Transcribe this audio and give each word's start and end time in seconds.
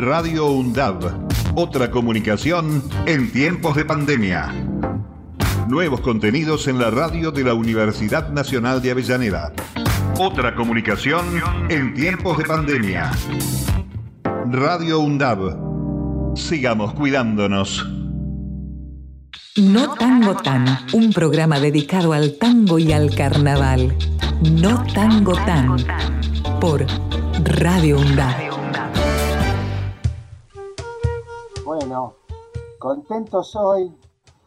Radio 0.00 0.46
UNDAB. 0.46 1.28
Otra 1.56 1.90
comunicación 1.90 2.82
en 3.04 3.30
tiempos 3.30 3.76
de 3.76 3.84
pandemia. 3.84 4.50
Nuevos 5.68 6.00
contenidos 6.00 6.68
en 6.68 6.78
la 6.78 6.90
radio 6.90 7.30
de 7.30 7.44
la 7.44 7.52
Universidad 7.52 8.30
Nacional 8.30 8.80
de 8.80 8.92
Avellaneda. 8.92 9.52
Otra 10.18 10.54
comunicación 10.54 11.26
en 11.68 11.92
tiempos 11.92 12.38
de 12.38 12.44
pandemia. 12.44 13.10
Radio 14.50 15.00
UNDAB. 15.00 16.34
Sigamos 16.34 16.94
cuidándonos. 16.94 17.86
No 19.58 19.92
Tango 19.96 20.34
Tan, 20.36 20.64
un 20.94 21.12
programa 21.12 21.60
dedicado 21.60 22.14
al 22.14 22.38
tango 22.38 22.78
y 22.78 22.92
al 22.92 23.14
carnaval. 23.14 23.94
No 24.40 24.82
Tango 24.94 25.34
Tan, 25.34 25.76
por 26.58 26.86
Radio 27.44 27.98
UNDAB. 27.98 28.49
Contento 32.80 33.42
soy, 33.44 33.94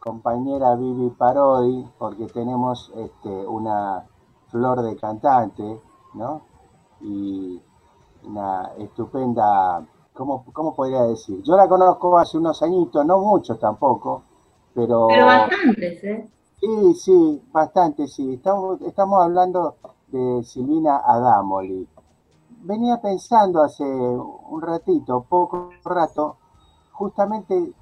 compañera 0.00 0.74
Vivi 0.74 1.08
Parodi, 1.10 1.88
porque 1.96 2.26
tenemos 2.26 2.92
este, 2.96 3.28
una 3.28 4.04
flor 4.48 4.82
de 4.82 4.96
cantante, 4.96 5.80
¿no? 6.14 6.42
Y 7.00 7.62
una 8.24 8.72
estupenda, 8.76 9.86
¿cómo, 10.12 10.44
¿cómo 10.52 10.74
podría 10.74 11.04
decir? 11.04 11.42
Yo 11.42 11.56
la 11.56 11.68
conozco 11.68 12.18
hace 12.18 12.36
unos 12.36 12.60
añitos, 12.62 13.06
no 13.06 13.20
muchos 13.20 13.58
tampoco, 13.60 14.22
pero... 14.74 15.06
Pero 15.08 15.26
bastantes, 15.26 16.04
¿eh? 16.04 16.30
Sí, 16.60 16.94
sí, 16.94 17.42
bastante, 17.52 18.08
sí. 18.08 18.34
Estamos, 18.34 18.80
estamos 18.80 19.22
hablando 19.22 19.76
de 20.08 20.42
Silvina 20.42 21.02
Adamoli. 21.06 21.86
Venía 22.62 23.00
pensando 23.00 23.62
hace 23.62 23.84
un 23.84 24.60
ratito, 24.60 25.24
poco 25.28 25.70
rato, 25.84 26.36
justamente 26.92 27.74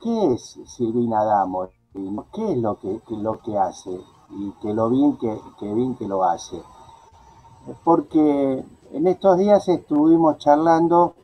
qué 0.00 0.32
es 0.32 0.58
Silvina 0.66 1.20
Adamoli, 1.20 1.72
qué 2.32 2.52
es 2.52 2.58
lo 2.58 2.78
que, 2.78 3.00
lo 3.10 3.38
que 3.40 3.58
hace 3.58 4.00
y 4.30 4.50
que 4.62 4.72
lo 4.72 4.88
bien 4.88 5.16
que, 5.18 5.38
que 5.58 5.94
que 5.98 6.08
lo 6.08 6.24
hace. 6.24 6.62
Porque 7.84 8.64
en 8.92 9.06
estos 9.06 9.38
días 9.38 9.68
estuvimos 9.68 10.38
charlando 10.38 11.14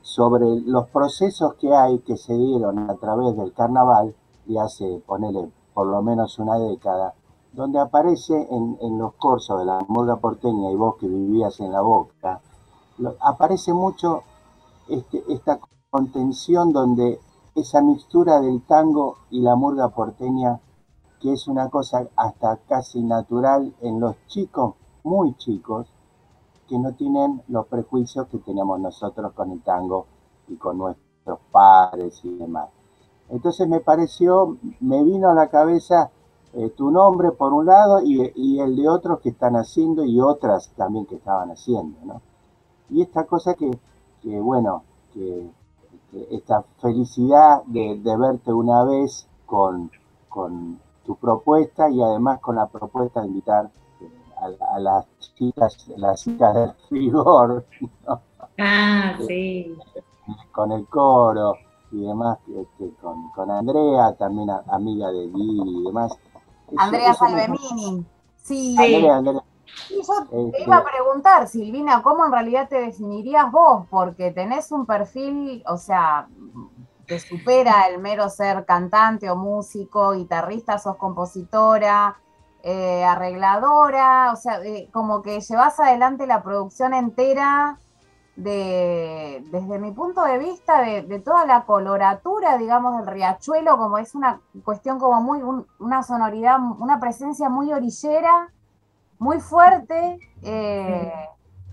sobre 0.00 0.60
los 0.60 0.88
procesos 0.88 1.54
que 1.54 1.74
hay 1.74 1.98
que 2.00 2.16
se 2.16 2.34
dieron 2.34 2.90
a 2.90 2.94
través 2.96 3.36
del 3.36 3.52
carnaval 3.52 4.14
y 4.46 4.58
hace, 4.58 5.02
ponele, 5.06 5.50
por 5.72 5.86
lo 5.86 6.02
menos 6.02 6.38
una 6.38 6.58
década, 6.58 7.14
donde 7.52 7.78
aparece 7.78 8.48
en, 8.50 8.98
los 8.98 9.14
cursos 9.14 9.58
de 9.58 9.64
la 9.64 9.78
murga 9.88 10.16
porteña 10.16 10.70
y 10.70 10.76
vos 10.76 10.96
que 10.96 11.06
vivías 11.06 11.58
en 11.60 11.72
la 11.72 11.80
boca, 11.80 12.40
aparece 13.20 13.72
mucho 13.72 14.22
este, 14.88 15.24
esta 15.28 15.58
contención 15.90 16.72
donde 16.72 17.20
esa 17.54 17.80
mixtura 17.82 18.40
del 18.40 18.62
tango 18.62 19.18
y 19.30 19.40
la 19.40 19.54
murga 19.54 19.88
porteña, 19.88 20.60
que 21.20 21.32
es 21.32 21.46
una 21.48 21.68
cosa 21.70 22.08
hasta 22.16 22.56
casi 22.68 23.02
natural 23.02 23.74
en 23.80 24.00
los 24.00 24.16
chicos, 24.26 24.74
muy 25.04 25.34
chicos, 25.36 25.86
que 26.68 26.78
no 26.78 26.92
tienen 26.92 27.42
los 27.48 27.66
prejuicios 27.66 28.26
que 28.28 28.38
tenemos 28.38 28.80
nosotros 28.80 29.32
con 29.32 29.52
el 29.52 29.62
tango 29.62 30.06
y 30.48 30.56
con 30.56 30.78
nuestros 30.78 31.38
padres 31.50 32.20
y 32.24 32.34
demás. 32.34 32.68
Entonces 33.28 33.68
me 33.68 33.80
pareció, 33.80 34.58
me 34.80 35.02
vino 35.02 35.30
a 35.30 35.34
la 35.34 35.48
cabeza 35.48 36.10
eh, 36.52 36.70
tu 36.70 36.90
nombre 36.90 37.32
por 37.32 37.52
un 37.52 37.66
lado 37.66 38.00
y, 38.02 38.60
el 38.60 38.76
de 38.76 38.88
otros 38.88 39.20
que 39.20 39.30
están 39.30 39.56
haciendo 39.56 40.04
y 40.04 40.20
otras 40.20 40.70
también 40.76 41.06
que 41.06 41.16
estaban 41.16 41.50
haciendo, 41.50 41.98
¿no? 42.04 42.20
Y 42.90 43.02
esta 43.02 43.24
cosa 43.24 43.54
que, 43.54 43.70
bueno, 44.22 44.84
que, 45.12 45.50
esta 46.30 46.64
felicidad 46.80 47.62
de, 47.66 48.00
verte 48.02 48.52
una 48.52 48.84
vez 48.84 49.26
con, 49.46 49.90
con, 50.28 50.80
tu 51.04 51.16
propuesta 51.16 51.90
y 51.90 52.00
además 52.00 52.40
con 52.40 52.56
la 52.56 52.66
propuesta 52.66 53.20
de 53.20 53.26
invitar 53.26 53.70
eh, 54.00 54.58
a, 54.74 54.78
las 54.78 55.06
chicas, 55.36 55.86
las 55.98 56.22
chicas 56.22 56.54
del 56.54 56.72
rigor, 56.90 57.66
Ah, 58.58 59.16
sí. 59.26 59.76
Con 60.52 60.72
el 60.72 60.86
coro 60.86 61.56
y 61.92 62.00
demás, 62.00 62.38
este, 62.48 62.90
con, 63.00 63.30
con, 63.30 63.50
Andrea, 63.50 64.14
también 64.14 64.50
amiga 64.68 65.10
de 65.10 65.28
Guy 65.28 65.80
y 65.80 65.84
demás. 65.84 66.12
Andrea 66.76 67.14
Salvemini. 67.14 68.04
Sí. 68.36 68.76
Andrea, 68.78 69.16
Andrea. 69.16 69.44
Y 69.90 70.02
yo 70.02 70.50
te 70.50 70.62
iba 70.62 70.76
a 70.76 70.84
preguntar, 70.84 71.48
Silvina, 71.48 72.02
¿cómo 72.02 72.26
en 72.26 72.32
realidad 72.32 72.68
te 72.68 72.80
definirías 72.80 73.50
vos? 73.50 73.86
Porque 73.90 74.30
tenés 74.30 74.70
un 74.72 74.86
perfil, 74.86 75.62
o 75.66 75.76
sea, 75.76 76.28
te 77.06 77.18
supera 77.20 77.88
el 77.88 78.00
mero 78.00 78.28
ser 78.28 78.64
cantante 78.64 79.30
o 79.30 79.36
músico, 79.36 80.12
guitarrista, 80.12 80.78
sos 80.78 80.96
compositora, 80.96 82.16
eh, 82.62 83.04
arregladora, 83.04 84.32
o 84.32 84.36
sea, 84.36 84.62
eh, 84.64 84.88
como 84.92 85.22
que 85.22 85.40
llevas 85.40 85.78
adelante 85.80 86.26
la 86.26 86.42
producción 86.42 86.94
entera 86.94 87.78
de, 88.36 89.44
desde 89.50 89.78
mi 89.78 89.92
punto 89.92 90.24
de 90.24 90.38
vista, 90.38 90.80
de, 90.80 91.20
toda 91.20 91.46
la 91.46 91.64
coloratura, 91.66 92.56
digamos, 92.58 92.98
del 92.98 93.06
riachuelo, 93.06 93.76
como 93.76 93.98
es 93.98 94.14
una 94.14 94.40
cuestión 94.64 94.98
como 94.98 95.20
muy, 95.20 95.40
una 95.78 96.02
sonoridad, 96.02 96.58
una 96.78 96.98
presencia 97.00 97.48
muy 97.48 97.72
orillera, 97.72 98.50
muy 99.18 99.40
fuerte 99.40 100.18
eh, 100.42 101.12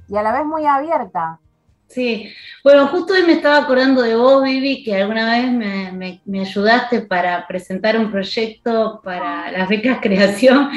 y 0.08 0.16
a 0.16 0.24
la 0.24 0.34
vez 0.34 0.46
muy 0.46 0.66
abierta. 0.66 1.40
Sí, 1.88 2.30
bueno, 2.64 2.88
justo 2.88 3.14
hoy 3.14 3.24
me 3.24 3.34
estaba 3.34 3.58
acordando 3.58 4.02
de 4.02 4.16
vos, 4.16 4.42
Vivi, 4.44 4.82
que 4.82 4.96
alguna 4.96 5.30
vez 5.30 5.52
me, 5.52 6.22
me, 6.26 6.40
ayudaste 6.40 7.02
para 7.02 7.46
presentar 7.48 8.00
un 8.00 8.10
proyecto 8.10 9.02
para 9.04 9.52
las 9.52 9.68
becas 9.68 10.00
creación. 10.02 10.70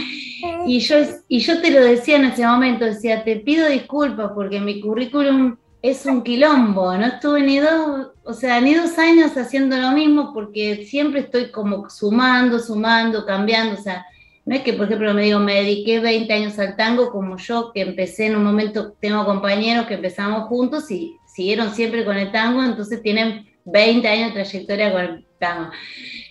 Y 0.66 0.80
yo, 0.80 0.96
y 1.28 1.38
yo 1.38 1.62
te 1.62 1.70
lo 1.70 1.84
decía 1.84 2.16
en 2.16 2.24
ese 2.24 2.44
momento, 2.44 2.84
decía, 2.84 3.22
te 3.22 3.36
pido 3.36 3.68
disculpas 3.68 4.32
porque 4.34 4.60
mi 4.60 4.80
currículum 4.80 5.56
es 5.80 6.04
un 6.06 6.22
quilombo, 6.22 6.96
no 6.96 7.06
estuve 7.06 7.42
ni 7.42 7.58
dos, 7.58 8.08
o 8.24 8.32
sea, 8.32 8.60
ni 8.60 8.74
dos 8.74 8.98
años 8.98 9.36
haciendo 9.36 9.76
lo 9.76 9.92
mismo 9.92 10.32
porque 10.32 10.84
siempre 10.86 11.20
estoy 11.20 11.50
como 11.50 11.88
sumando, 11.90 12.58
sumando, 12.58 13.24
cambiando, 13.24 13.74
o 13.78 13.82
sea, 13.82 14.04
no 14.46 14.54
es 14.54 14.62
que, 14.62 14.74
por 14.74 14.86
ejemplo, 14.86 15.14
me 15.14 15.22
digo, 15.22 15.38
me 15.38 15.54
dediqué 15.54 16.00
20 16.00 16.32
años 16.32 16.58
al 16.58 16.76
tango 16.76 17.10
como 17.10 17.38
yo, 17.38 17.72
que 17.72 17.80
empecé 17.80 18.26
en 18.26 18.36
un 18.36 18.44
momento, 18.44 18.92
tengo 19.00 19.24
compañeros 19.24 19.86
que 19.86 19.94
empezamos 19.94 20.48
juntos 20.48 20.90
y 20.90 21.16
siguieron 21.26 21.74
siempre 21.74 22.04
con 22.04 22.18
el 22.18 22.30
tango, 22.30 22.62
entonces 22.62 23.02
tienen 23.02 23.46
20 23.64 24.06
años 24.06 24.28
de 24.28 24.42
trayectoria 24.42 24.92
con 24.92 25.00
el 25.00 25.26
tango. 25.38 25.70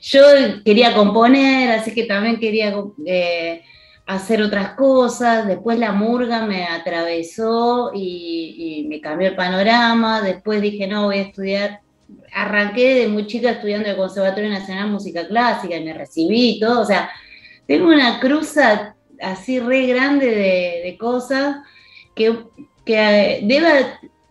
Yo 0.01 0.21
quería 0.63 0.93
componer, 0.93 1.71
así 1.71 1.93
que 1.93 2.03
también 2.03 2.39
quería 2.39 2.75
eh, 3.05 3.63
hacer 4.05 4.43
otras 4.43 4.75
cosas, 4.75 5.47
después 5.47 5.79
la 5.79 5.91
murga 5.91 6.45
me 6.45 6.65
atravesó 6.65 7.91
y, 7.95 8.85
me 8.89 9.01
cambió 9.01 9.29
el 9.29 9.35
panorama, 9.35 10.21
después 10.21 10.61
dije, 10.61 10.85
no, 10.85 11.05
voy 11.05 11.17
a 11.17 11.21
estudiar, 11.21 11.79
arranqué 12.31 12.93
de 12.95 13.07
muy 13.07 13.25
chica 13.25 13.51
estudiando 13.51 13.89
el 13.89 13.97
Conservatorio 13.97 14.51
Nacional 14.51 14.91
Música 14.91 15.27
Clásica 15.27 15.75
y 15.77 15.83
me 15.83 15.93
recibí 15.93 16.57
y 16.57 16.59
todo, 16.59 16.81
o 16.81 16.85
sea, 16.85 17.09
tengo 17.67 17.87
una 17.87 18.19
cruza 18.19 18.95
así 19.21 19.59
re 19.59 19.87
grande 19.87 20.27
de, 20.27 20.97
cosas 20.97 21.57
que, 22.15 22.45
que 22.85 22.95
eh, 22.95 23.39
debe 23.43 23.85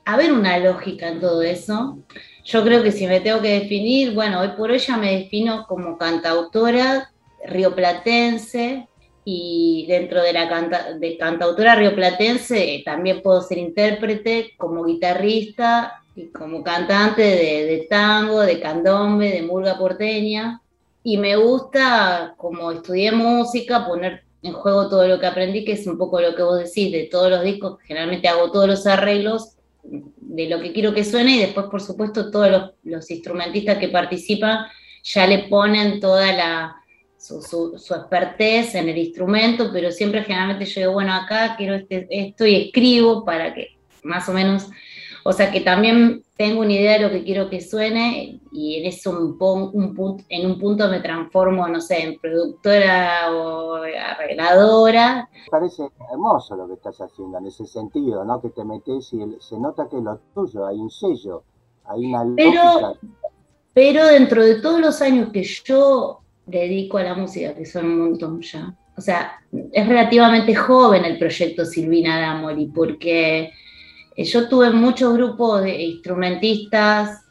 haber 0.04 0.32
una 0.32 0.59
lógica 0.59 1.09
en 1.09 1.20
todo 1.20 1.43
eso. 1.43 1.98
Yo 2.44 2.65
creo 2.65 2.82
que 2.82 2.93
si 2.93 3.06
me 3.06 3.20
tengo 3.20 3.41
que 3.41 3.60
definir, 3.60 4.15
bueno, 4.15 4.41
hoy 4.41 4.48
por 4.56 4.70
hoy 4.70 4.78
ya 4.78 4.97
me 4.97 5.19
defino 5.19 5.66
como 5.66 5.97
cantautora 5.97 7.10
rioplatense, 7.47 8.88
y 9.25 9.87
dentro 9.88 10.22
de 10.22 10.32
la 10.32 10.49
canta, 10.49 10.94
de 10.94 11.16
cantautora 11.16 11.76
rioplatense 11.76 12.82
también 12.84 13.22
puedo 13.22 13.41
ser 13.41 13.59
intérprete 13.59 14.53
como 14.56 14.84
guitarrista 14.84 16.03
y 16.16 16.31
como 16.31 16.62
cantante 16.62 17.22
de, 17.22 17.87
tango, 17.88 18.40
de 18.40 18.61
candombe, 18.61 19.31
de 19.31 19.43
murga 19.43 19.79
porteña. 19.79 20.61
Y 21.04 21.16
me 21.16 21.37
gusta, 21.37 22.34
como 22.37 22.70
estudié 22.70 23.12
música, 23.12 23.87
poner 23.87 24.25
en 24.43 24.52
juego 24.52 24.88
todo 24.88 25.06
lo 25.06 25.20
que 25.20 25.26
aprendí, 25.26 25.64
que 25.64 25.72
es 25.72 25.87
un 25.87 25.99
poco 25.99 26.20
lo 26.20 26.34
que 26.34 26.43
vos 26.43 26.58
decís, 26.58 26.93
de 26.93 27.08
todos 27.10 27.31
los 27.31 27.43
discos, 27.43 27.78
generalmente 27.84 28.28
hago 28.28 28.50
todos 28.50 28.66
los 28.66 28.87
arreglos 28.87 29.56
de 29.82 30.49
lo 30.49 30.60
que 30.60 30.72
quiero 30.72 30.94
que 30.94 31.04
suene 31.04 31.37
y 31.37 31.40
después, 31.40 31.66
por 31.66 31.81
supuesto, 31.81 32.31
todos 32.31 32.72
los, 32.82 33.10
instrumentistas 33.10 33.78
que 33.78 33.88
participan 33.88 34.66
ya 35.02 35.26
le 35.26 35.44
ponen 35.49 36.00
toda 36.00 36.32
la, 36.32 36.76
su, 37.19 37.43
su, 37.43 37.94
expertez 37.94 38.75
en 38.75 38.88
el 38.88 38.98
instrumento, 38.98 39.70
pero 39.72 39.90
siempre 39.90 40.22
generalmente 40.22 40.64
yo 40.64 40.81
digo, 40.81 40.93
bueno, 40.93 41.12
acá 41.12 41.55
quiero 41.56 41.75
este, 41.75 42.06
esto 42.10 42.46
y 42.46 42.66
escribo 42.66 43.25
para 43.25 43.52
que 43.55 43.76
más 44.02 44.28
o 44.28 44.32
menos, 44.32 44.69
o 45.24 45.32
sea, 45.32 45.50
que 45.50 45.60
también 45.60 46.22
tengo 46.36 46.60
una 46.60 46.72
idea 46.72 46.94
de 46.94 47.00
lo 47.00 47.10
que 47.10 47.22
quiero 47.22 47.48
que 47.48 47.60
suene 47.60 48.40
y 48.50 48.76
en 48.76 48.86
eso 48.86 49.10
un, 49.10 49.36
un 49.72 50.24
en 50.28 50.46
un 50.50 50.58
punto 50.58 50.88
me 50.88 51.00
transformo, 51.00 51.66
no 51.69 51.80
sé, 51.80 52.02
en 52.02 52.19
productora 52.19 53.32
o 53.32 53.74
arregladora. 53.74 55.28
Parece 55.50 55.84
hermoso 56.12 56.56
lo 56.56 56.66
que 56.66 56.74
estás 56.74 57.00
haciendo 57.00 57.38
en 57.38 57.46
ese 57.46 57.66
sentido, 57.66 58.24
¿no? 58.24 58.40
Que 58.40 58.50
te 58.50 58.64
metes 58.64 59.12
y 59.12 59.20
se 59.40 59.58
nota 59.58 59.88
que 59.88 59.98
es 59.98 60.02
lo 60.02 60.19
tuyo, 60.34 60.66
hay 60.66 60.78
un 60.78 60.90
sello 60.90 61.44
Hay 61.84 62.06
una 62.06 62.24
pero, 62.36 62.98
pero 63.72 64.06
dentro 64.06 64.44
de 64.44 64.60
todos 64.60 64.80
los 64.80 65.00
años 65.02 65.30
que 65.32 65.44
yo 65.44 66.20
dedico 66.46 66.98
a 66.98 67.04
la 67.04 67.14
música, 67.14 67.54
que 67.54 67.64
son 67.64 67.86
un 67.86 67.98
montón 68.00 68.40
ya, 68.40 68.74
o 68.96 69.00
sea, 69.00 69.40
es 69.72 69.88
relativamente 69.88 70.54
joven 70.54 71.04
el 71.04 71.19
proyecto 71.19 71.64
Silvina 71.64 72.20
Damoli, 72.20 72.66
porque 72.66 73.50
yo 74.17 74.49
tuve 74.49 74.70
muchos 74.70 75.14
grupos 75.14 75.62
de 75.62 75.82
instrumentistas, 75.82 77.23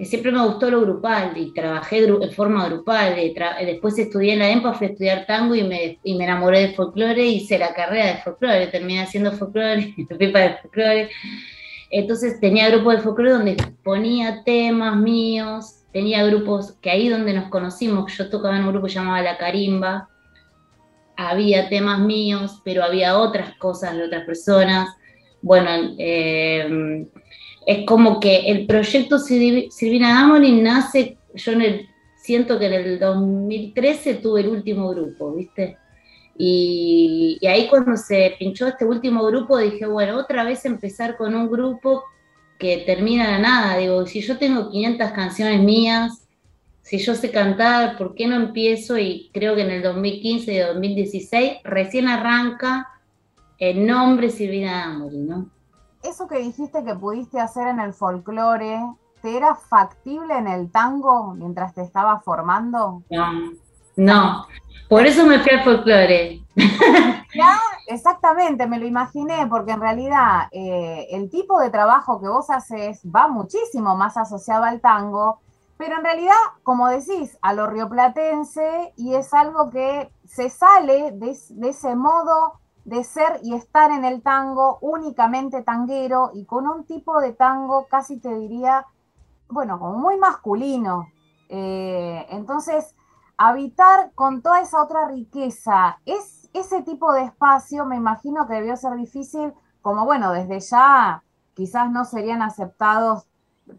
eh, 0.00 0.06
siempre 0.06 0.32
me 0.32 0.42
gustó 0.42 0.70
lo 0.70 0.80
grupal 0.80 1.36
y 1.36 1.52
trabajé 1.52 2.04
en 2.06 2.32
forma 2.32 2.66
grupal. 2.66 3.16
después 3.66 3.98
estudié 3.98 4.32
en 4.32 4.38
la 4.38 4.48
EMPA, 4.48 4.72
fui 4.72 4.86
a 4.86 4.90
estudiar 4.90 5.26
tango 5.26 5.54
y 5.54 5.62
me, 5.62 5.98
y 6.02 6.14
me 6.14 6.24
enamoré 6.24 6.68
de 6.68 6.74
folclore, 6.74 7.22
hice 7.22 7.58
la 7.58 7.74
carrera 7.74 8.06
de 8.06 8.22
folclore, 8.22 8.66
terminé 8.68 9.02
haciendo 9.02 9.32
folclore, 9.32 9.94
para 10.32 10.44
el 10.46 10.56
folclore. 10.62 11.10
Entonces 11.90 12.40
tenía 12.40 12.70
grupos 12.70 12.96
de 12.96 13.02
folclore 13.02 13.32
donde 13.32 13.56
ponía 13.84 14.42
temas 14.42 14.96
míos, 14.96 15.82
tenía 15.92 16.24
grupos 16.24 16.72
que 16.80 16.90
ahí 16.90 17.10
donde 17.10 17.34
nos 17.34 17.50
conocimos, 17.50 18.16
yo 18.16 18.30
tocaba 18.30 18.56
en 18.56 18.64
un 18.64 18.72
grupo 18.72 18.86
llamado 18.86 19.22
La 19.22 19.36
Carimba, 19.36 20.08
había 21.14 21.68
temas 21.68 22.00
míos, 22.00 22.62
pero 22.64 22.82
había 22.82 23.18
otras 23.18 23.54
cosas 23.56 23.94
de 23.94 24.04
otras 24.04 24.24
personas. 24.24 24.88
Bueno, 25.42 25.94
eh, 25.98 27.06
es 27.66 27.86
como 27.86 28.20
que 28.20 28.50
el 28.50 28.66
proyecto 28.66 29.18
Silvina 29.18 30.14
Damoli 30.14 30.60
nace, 30.60 31.16
yo 31.34 31.52
siento 32.16 32.58
que 32.58 32.66
en 32.66 32.72
el 32.72 32.98
2013 32.98 34.14
tuve 34.16 34.42
el 34.42 34.48
último 34.48 34.90
grupo, 34.90 35.34
¿viste? 35.34 35.76
Y, 36.36 37.38
y, 37.40 37.46
ahí 37.46 37.68
cuando 37.68 37.96
se 37.96 38.34
pinchó 38.38 38.66
este 38.66 38.84
último 38.86 39.24
grupo 39.26 39.58
dije, 39.58 39.86
bueno, 39.86 40.16
otra 40.16 40.42
vez 40.42 40.64
empezar 40.64 41.16
con 41.16 41.34
un 41.34 41.50
grupo 41.50 42.04
que 42.58 42.78
termina 42.86 43.36
de 43.36 43.42
nada. 43.42 43.76
Digo, 43.76 44.06
si 44.06 44.20
yo 44.20 44.38
tengo 44.38 44.70
500 44.70 45.10
canciones 45.10 45.60
mías, 45.60 46.28
si 46.82 46.98
yo 46.98 47.14
sé 47.14 47.30
cantar, 47.30 47.96
¿por 47.98 48.14
qué 48.14 48.26
no 48.26 48.36
empiezo? 48.36 48.98
Y 48.98 49.30
creo 49.32 49.54
que 49.54 49.62
en 49.62 49.70
el 49.70 49.82
2015 49.82 50.52
y 50.52 50.58
2016 50.58 51.52
recién 51.64 52.08
arranca 52.08 52.88
el 53.60 53.86
nombre 53.86 54.30
Silvina 54.30 54.88
Damoli, 54.88 55.18
¿no? 55.18 55.46
Eso 56.02 56.26
que 56.26 56.38
dijiste 56.38 56.82
que 56.82 56.94
pudiste 56.94 57.38
hacer 57.38 57.68
en 57.68 57.78
el 57.78 57.94
folclore, 57.94 58.80
¿te 59.22 59.36
era 59.36 59.54
factible 59.54 60.36
en 60.36 60.48
el 60.48 60.72
tango 60.72 61.34
mientras 61.34 61.74
te 61.74 61.82
estabas 61.82 62.24
formando? 62.24 63.04
No, 63.10 63.52
no. 63.96 64.46
Por 64.88 65.06
eso 65.06 65.24
me 65.24 65.38
fui 65.38 65.52
al 65.52 65.62
folclore. 65.62 66.42
exactamente, 67.86 68.66
me 68.66 68.80
lo 68.80 68.86
imaginé, 68.86 69.46
porque 69.48 69.70
en 69.70 69.80
realidad 69.80 70.48
eh, 70.50 71.06
el 71.12 71.30
tipo 71.30 71.60
de 71.60 71.70
trabajo 71.70 72.20
que 72.20 72.26
vos 72.26 72.50
haces 72.50 73.02
va 73.04 73.28
muchísimo 73.28 73.94
más 73.94 74.16
asociado 74.16 74.64
al 74.64 74.80
tango 74.80 75.40
pero 75.80 75.96
en 75.96 76.04
realidad, 76.04 76.34
como 76.62 76.88
decís, 76.88 77.38
a 77.40 77.54
lo 77.54 77.66
rioplatense 77.66 78.92
y 78.98 79.14
es 79.14 79.32
algo 79.32 79.70
que 79.70 80.12
se 80.26 80.50
sale 80.50 81.12
de, 81.12 81.30
ese 81.30 81.96
modo 81.96 82.60
de 82.90 83.04
ser 83.04 83.38
y 83.44 83.54
estar 83.54 83.92
en 83.92 84.04
el 84.04 84.20
tango 84.20 84.78
únicamente 84.80 85.62
tanguero 85.62 86.32
y 86.34 86.44
con 86.44 86.66
un 86.66 86.84
tipo 86.84 87.20
de 87.20 87.32
tango 87.32 87.86
casi 87.86 88.18
te 88.18 88.34
diría, 88.34 88.84
bueno, 89.48 89.78
como 89.78 89.96
muy 89.98 90.18
masculino. 90.18 91.06
Eh, 91.48 92.26
entonces, 92.30 92.96
habitar 93.36 94.10
con 94.16 94.42
toda 94.42 94.60
esa 94.60 94.82
otra 94.82 95.06
riqueza, 95.06 96.00
es 96.04 96.50
ese 96.52 96.82
tipo 96.82 97.12
de 97.12 97.22
espacio, 97.22 97.86
me 97.86 97.94
imagino 97.94 98.48
que 98.48 98.54
debió 98.54 98.76
ser 98.76 98.96
difícil, 98.96 99.54
como 99.82 100.04
bueno, 100.04 100.32
desde 100.32 100.58
ya 100.58 101.22
quizás 101.54 101.92
no 101.92 102.04
serían 102.04 102.42
aceptados 102.42 103.28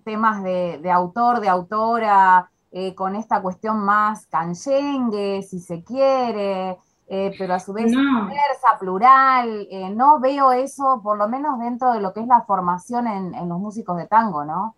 temas 0.06 0.42
de, 0.42 0.90
autor, 0.90 1.42
de 1.42 1.50
autora, 1.50 2.50
eh, 2.72 2.96
con 2.96 3.18
esta 3.18 3.42
cuestión 3.42 3.80
más 3.80 4.26
canchengue, 4.28 5.44
si 5.44 5.60
se 5.60 5.84
quiere, 5.84 6.78
eh, 7.14 7.36
pero 7.38 7.56
a 7.56 7.60
su 7.60 7.74
vez 7.74 7.88
diversa, 7.88 8.80
plural. 8.80 9.68
Eh, 9.70 9.90
no 9.90 10.22
veo 10.22 10.54
eso, 10.54 11.02
por 11.04 11.18
lo 11.18 11.28
menos 11.28 11.60
dentro 11.60 11.92
de 11.92 12.00
lo 12.00 12.14
que 12.14 12.22
es 12.22 12.28
la 12.28 12.44
formación 12.44 13.06
en, 13.06 13.36
en, 13.36 13.50
los 13.50 13.60
músicos 13.60 13.98
de 13.98 14.08
tango, 14.08 14.46
¿no? 14.46 14.78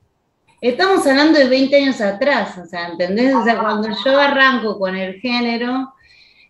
Estamos 0.60 1.06
hablando 1.06 1.38
de 1.38 1.48
20 1.48 1.76
años 1.76 2.02
atrás, 2.02 2.58
o 2.58 2.66
sea, 2.66 2.88
¿entendés? 2.88 3.36
O 3.36 3.44
sea, 3.44 3.60
cuando 3.60 3.88
yo 4.04 4.20
arranco 4.20 4.80
con 4.80 4.96
el 4.96 5.20
género, 5.20 5.94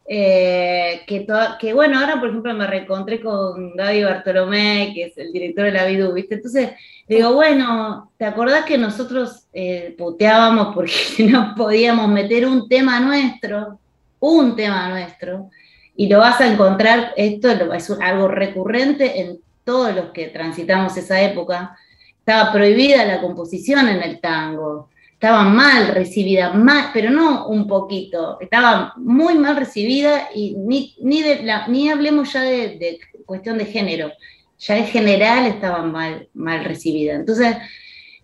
eh, 0.06 1.02
que, 1.06 1.28
que 1.60 1.74
bueno, 1.74 2.00
ahora 2.00 2.18
por 2.18 2.30
ejemplo 2.30 2.54
me 2.54 2.66
reencontré 2.66 3.20
con 3.20 3.76
Gaby 3.76 4.06
Bartolomé, 4.06 4.94
que 4.96 5.06
es 5.08 5.18
el 5.18 5.34
director 5.34 5.66
de 5.66 5.72
la 5.74 5.86
Bidu, 5.86 6.14
¿viste? 6.14 6.36
Entonces 6.36 6.72
digo, 7.10 7.34
bueno, 7.34 8.12
¿te 8.18 8.24
acordás 8.24 8.64
que 8.64 8.78
nosotros 8.78 9.48
eh, 9.52 9.96
puteábamos 9.98 10.74
porque 10.74 10.94
no 11.30 11.56
podíamos 11.58 12.08
meter 12.08 12.46
un 12.46 12.70
tema 12.70 13.02
nuestro, 13.02 13.80
un 14.20 14.56
tema 14.56 14.88
nuestro, 14.88 15.50
y 15.96 16.08
lo 16.08 16.20
vas 16.20 16.42
a 16.42 16.48
encontrar, 16.48 17.14
esto 17.18 17.50
es 17.50 17.90
algo 18.02 18.28
recurrente 18.28 19.22
en 19.22 19.40
todos 19.64 19.96
los 19.96 20.12
que 20.12 20.28
transitamos 20.28 20.98
esa 20.98 21.22
época, 21.22 21.78
estaba 22.20 22.52
prohibida 22.52 23.06
la 23.06 23.22
composición 23.22 23.88
en 23.90 24.02
el 24.02 24.20
tango, 24.20 24.90
estaba 25.24 25.44
mal 25.44 25.88
recibida, 25.90 26.54
pero 26.94 27.10
no 27.10 27.48
un 27.48 27.66
poquito, 27.66 28.38
estaba 28.42 28.94
muy 28.98 29.36
mal 29.36 29.56
recibida 29.56 30.30
y 30.36 30.54
ni, 30.58 30.96
ni, 31.02 31.24
ni 31.70 31.90
hablemos 31.90 32.34
ya 32.34 32.42
de, 32.42 33.00
cuestión 33.26 33.58
de 33.58 33.66
género, 33.66 34.12
ya 34.60 34.78
en 34.78 34.88
general 34.88 35.46
estaba 35.46 35.82
mal, 35.84 36.28
mal 36.34 36.66
recibida. 36.66 37.14
Entonces, 37.14 37.56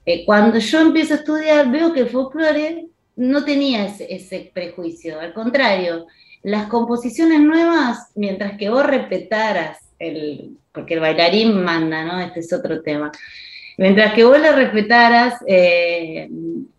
eh, 0.06 0.26
cuando 0.26 0.60
yo 0.60 0.82
empiezo 0.82 1.14
a 1.14 1.18
estudiar, 1.18 1.72
veo 1.72 1.94
que 1.94 2.06
folclore 2.06 2.88
no 3.16 3.46
tenía 3.46 3.86
ese, 3.86 4.52
prejuicio, 4.54 5.20
al 5.20 5.34
contrario, 5.34 6.08
las 6.44 6.68
composiciones 6.68 7.42
nuevas, 7.42 8.12
mientras 8.16 8.58
que 8.58 8.70
vos 8.70 8.86
respetaras 8.86 9.80
el, 10.00 10.58
porque 10.72 10.96
el 10.96 11.00
bailarín 11.00 11.64
manda, 11.64 12.04
¿no? 12.04 12.20
Este 12.20 12.40
es 12.40 12.54
otro 12.54 12.82
tema. 12.82 13.12
Mientras 13.78 14.14
que 14.14 14.24
vos 14.24 14.40
le 14.40 14.52
respetaras, 14.52 15.36
eh, 15.48 16.30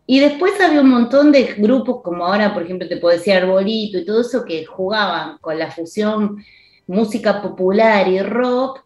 y 0.06 0.20
después 0.20 0.60
había 0.60 0.80
un 0.80 0.90
montón 0.90 1.30
de 1.32 1.54
grupos, 1.56 2.02
como 2.02 2.26
ahora, 2.26 2.52
por 2.52 2.62
ejemplo, 2.62 2.88
te 2.88 2.96
puedo 2.96 3.16
decir 3.16 3.34
Arbolito 3.34 3.98
y 3.98 4.04
todo 4.04 4.22
eso, 4.22 4.44
que 4.44 4.64
jugaban 4.64 5.38
con 5.38 5.58
la 5.58 5.70
fusión 5.70 6.44
música 6.86 7.40
popular 7.40 8.08
y 8.08 8.20
rock, 8.20 8.84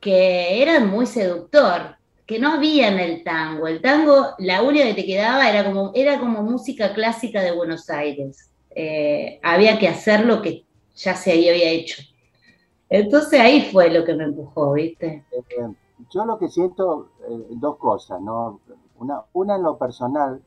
que 0.00 0.62
eran 0.62 0.88
muy 0.88 1.06
seductor, 1.06 1.96
que 2.26 2.38
no 2.38 2.52
había 2.52 2.88
en 2.88 3.00
el 3.00 3.24
tango. 3.24 3.66
El 3.66 3.80
tango, 3.80 4.34
la 4.38 4.62
única 4.62 4.84
que 4.86 4.94
te 4.94 5.06
quedaba 5.06 5.50
era 5.50 5.64
como, 5.64 5.92
era 5.94 6.18
como 6.20 6.42
música 6.42 6.94
clásica 6.94 7.42
de 7.42 7.52
Buenos 7.52 7.90
Aires. 7.90 8.51
Eh, 8.74 9.40
había 9.42 9.78
que 9.78 9.88
hacer 9.88 10.24
lo 10.24 10.42
que 10.42 10.64
ya 10.94 11.14
se 11.14 11.32
había 11.32 11.70
hecho. 11.70 12.02
Entonces 12.88 13.40
ahí 13.40 13.70
fue 13.70 13.90
lo 13.90 14.04
que 14.04 14.14
me 14.14 14.24
empujó, 14.24 14.72
¿viste? 14.72 15.24
Eh, 15.32 15.68
yo 16.10 16.24
lo 16.24 16.38
que 16.38 16.48
siento, 16.48 17.08
eh, 17.28 17.46
dos 17.50 17.76
cosas, 17.76 18.20
¿no? 18.20 18.60
Una, 18.98 19.56
en 19.56 19.62
lo 19.62 19.76
personal, 19.78 20.40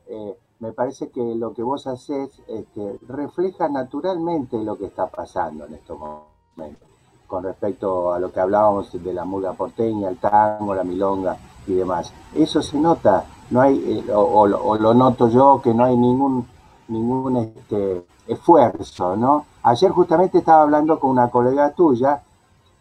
me 0.60 0.72
parece 0.72 1.10
que 1.10 1.22
lo 1.36 1.54
que 1.54 1.62
vos 1.62 1.88
haces 1.88 2.30
este, 2.48 3.00
refleja 3.08 3.68
naturalmente 3.68 4.58
lo 4.64 4.78
que 4.78 4.86
está 4.86 5.08
pasando 5.08 5.66
en 5.66 5.74
estos 5.74 6.00
momentos, 6.00 6.88
con 7.28 7.44
respecto 7.44 8.14
a 8.14 8.20
lo 8.20 8.32
que 8.32 8.40
hablábamos 8.40 8.92
de 8.94 9.14
la 9.14 9.26
murga 9.26 9.54
porteña, 9.54 10.08
el 10.08 10.18
tango, 10.18 10.74
la 10.74 10.86
milonga 10.86 11.38
y 11.68 11.74
demás. 11.74 12.14
Eso 12.34 12.62
se 12.62 12.78
nota, 12.78 13.26
no 13.50 13.62
hay, 13.62 14.06
o, 14.14 14.48
lo 14.48 14.94
noto 14.94 15.28
yo, 15.30 15.60
que 15.62 15.74
no 15.74 15.84
hay 15.84 15.98
ningún, 15.98 16.48
ningún 16.88 17.38
este, 17.38 18.06
esfuerzo, 18.28 19.16
¿no? 19.16 19.46
Ayer 19.64 19.92
justamente 19.92 20.40
estaba 20.40 20.64
hablando 20.64 21.00
con 21.00 21.12
una 21.12 21.30
colega 21.30 21.72
tuya 21.72 22.22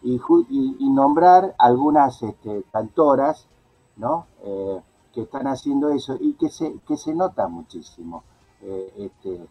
y, 0.03 0.19
nombrar 0.89 1.55
algunas 1.57 2.21
este, 2.21 2.63
cantoras, 2.71 3.47
¿no? 3.97 4.27
Eh, 4.43 4.81
que 5.13 5.21
están 5.21 5.47
haciendo 5.47 5.89
eso 5.89 6.17
y 6.19 6.33
que 6.33 6.49
se, 6.49 6.75
que 6.87 6.97
se 6.97 7.13
nota 7.13 7.47
muchísimo. 7.47 8.23
Eh, 8.61 8.93
este, 8.97 9.47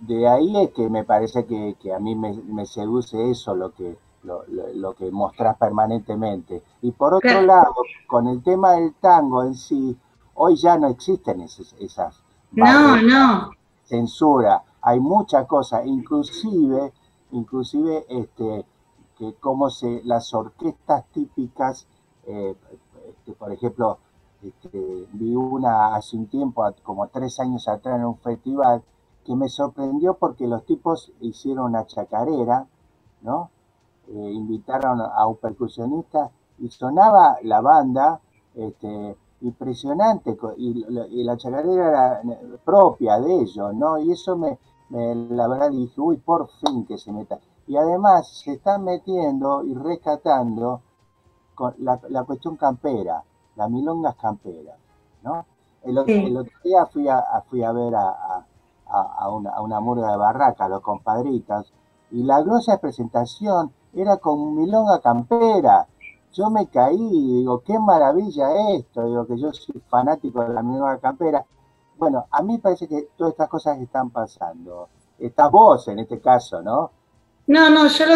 de 0.00 0.28
ahí 0.28 0.56
es 0.62 0.70
que 0.70 0.88
me 0.88 1.04
parece 1.04 1.46
que, 1.46 1.92
a 1.92 1.98
mí 1.98 2.14
me, 2.14 2.66
seduce 2.66 3.30
eso, 3.30 3.54
lo 3.54 3.72
que, 3.72 3.96
lo, 4.22 4.94
que 4.94 5.10
mostrás 5.10 5.56
permanentemente. 5.56 6.62
Y 6.82 6.92
por 6.92 7.14
otro 7.14 7.40
lado, 7.40 7.74
con 8.06 8.26
el 8.28 8.42
tema 8.42 8.72
del 8.72 8.94
tango 8.94 9.42
en 9.42 9.54
sí, 9.54 9.96
hoy 10.34 10.56
ya 10.56 10.76
no 10.78 10.88
existen 10.88 11.40
esas, 11.40 11.74
esas 11.80 12.22
no, 12.52 13.02
no. 13.02 13.50
censura. 13.84 14.62
Hay 14.82 15.00
muchas 15.00 15.46
cosas, 15.46 15.86
inclusive, 15.86 16.92
inclusive 17.32 18.06
este, 18.08 18.64
que 19.18 19.34
como 19.34 19.70
se 19.70 20.02
las 20.04 20.32
orquestas 20.32 21.04
típicas, 21.12 21.86
eh, 22.26 22.54
este, 23.08 23.32
por 23.32 23.52
ejemplo, 23.52 23.98
este, 24.42 25.08
vi 25.12 25.34
una 25.34 25.94
hace 25.96 26.16
un 26.16 26.26
tiempo, 26.28 26.64
como 26.82 27.08
tres 27.08 27.40
años 27.40 27.66
atrás 27.68 27.98
en 27.98 28.04
un 28.04 28.18
festival, 28.18 28.82
que 29.24 29.34
me 29.34 29.48
sorprendió 29.48 30.14
porque 30.14 30.46
los 30.46 30.64
tipos 30.64 31.12
hicieron 31.20 31.66
una 31.66 31.86
chacarera, 31.86 32.66
¿no? 33.22 33.50
Eh, 34.08 34.30
invitaron 34.32 35.00
a 35.00 35.26
un 35.26 35.36
percusionista 35.36 36.30
y 36.58 36.70
sonaba 36.70 37.36
la 37.42 37.60
banda, 37.60 38.20
este, 38.54 39.16
impresionante 39.40 40.36
y, 40.56 40.84
la 41.24 41.36
chacarera 41.36 41.88
era 41.88 42.22
propia 42.64 43.20
de 43.20 43.42
ellos, 43.42 43.74
¿no? 43.74 43.98
Y 43.98 44.12
eso 44.12 44.36
me, 44.36 44.58
la 44.90 45.48
verdad 45.48 45.70
dije, 45.70 46.00
uy, 46.00 46.16
por 46.16 46.48
fin 46.60 46.84
que 46.86 46.98
se 46.98 47.12
meta. 47.12 47.38
Y 47.66 47.76
además 47.76 48.28
se 48.28 48.52
están 48.52 48.84
metiendo 48.84 49.62
y 49.64 49.74
rescatando 49.74 50.80
con 51.54 51.74
la, 51.78 51.98
cuestión 52.24 52.56
campera, 52.56 53.22
la 53.56 53.68
milongas 53.68 54.16
campera, 54.16 54.76
¿no? 55.22 55.44
El, 55.82 55.98
otro, 55.98 56.14
día 56.64 56.86
fui 56.86 57.08
a, 57.08 57.22
fui 57.48 57.62
a 57.62 57.72
ver 57.72 57.94
a, 57.94 58.44
una, 59.30 59.50
a 59.50 59.62
una 59.62 59.80
murga 59.80 60.10
de 60.10 60.16
barraca, 60.16 60.68
los 60.68 60.80
compadritas, 60.80 61.72
y 62.10 62.22
la 62.22 62.42
grosa 62.42 62.78
presentación 62.78 63.72
era 63.92 64.18
con 64.18 64.56
milonga 64.56 65.00
campera. 65.00 65.86
Yo 66.32 66.50
me 66.50 66.68
caí 66.68 66.96
y 66.96 67.38
digo, 67.38 67.62
qué 67.62 67.78
maravilla 67.78 68.48
esto, 68.76 69.04
digo 69.06 69.26
que 69.26 69.38
yo 69.38 69.52
soy 69.52 69.80
fanático 69.88 70.44
de 70.44 70.54
la 70.54 70.62
milonga 70.62 70.98
campera. 70.98 71.44
Bueno, 71.96 72.26
a 72.30 72.42
mí 72.42 72.58
parece 72.58 72.86
que 72.86 73.08
todas 73.16 73.32
estas 73.32 73.48
cosas 73.48 73.80
están 73.80 74.10
pasando. 74.10 74.88
Estás 75.18 75.50
vos 75.50 75.88
en 75.88 75.98
este 76.00 76.20
caso, 76.20 76.62
¿no? 76.62 76.92
No, 77.46 77.70
no, 77.70 77.88
yo 77.88 78.06
lo, 78.06 78.14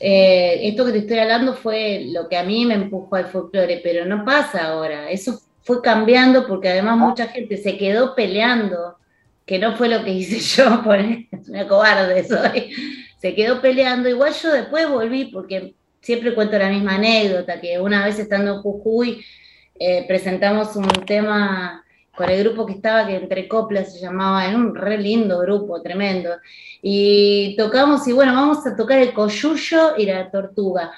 eh, 0.00 0.68
esto 0.68 0.84
que 0.84 0.92
te 0.92 0.98
estoy 0.98 1.18
hablando 1.18 1.54
fue 1.54 2.06
lo 2.12 2.28
que 2.28 2.36
a 2.36 2.42
mí 2.42 2.66
me 2.66 2.74
empujó 2.74 3.14
al 3.16 3.26
folclore, 3.26 3.80
pero 3.82 4.04
no 4.04 4.24
pasa 4.24 4.72
ahora. 4.72 5.08
Eso 5.08 5.38
fue 5.62 5.80
cambiando 5.80 6.46
porque 6.46 6.68
además 6.68 6.94
ah. 6.94 7.04
mucha 7.06 7.26
gente 7.28 7.56
se 7.56 7.78
quedó 7.78 8.14
peleando, 8.14 8.96
que 9.46 9.58
no 9.58 9.76
fue 9.76 9.88
lo 9.88 10.04
que 10.04 10.10
hice 10.10 10.40
yo, 10.62 10.82
por 10.82 10.98
una 11.48 11.68
cobarde 11.68 12.24
soy 12.24 12.72
se 13.22 13.36
quedó 13.36 13.60
peleando. 13.62 14.08
Igual 14.08 14.34
yo 14.34 14.52
después 14.52 14.90
volví, 14.90 15.26
porque 15.26 15.76
siempre 16.02 16.34
cuento 16.34 16.58
la 16.58 16.68
misma 16.68 16.96
anécdota, 16.96 17.60
que 17.60 17.80
una 17.80 18.04
vez 18.04 18.18
estando 18.18 18.56
en 18.56 18.62
Jujuy, 18.62 19.24
eh, 19.78 20.04
presentamos 20.06 20.76
un 20.76 20.88
tema 21.06 21.82
con 22.14 22.28
el 22.28 22.44
grupo 22.44 22.66
que 22.66 22.74
estaba, 22.74 23.06
que 23.06 23.16
entre 23.16 23.48
coplas 23.48 23.94
se 23.94 24.00
llamaba, 24.00 24.46
era 24.46 24.56
un 24.56 24.74
re 24.74 24.98
lindo 24.98 25.38
grupo, 25.38 25.80
tremendo. 25.80 26.30
Y 26.82 27.56
tocamos, 27.56 28.06
y 28.06 28.12
bueno, 28.12 28.34
vamos 28.34 28.66
a 28.66 28.76
tocar 28.76 28.98
el 28.98 29.14
coyuyo 29.14 29.96
y 29.96 30.04
la 30.04 30.30
tortuga. 30.30 30.92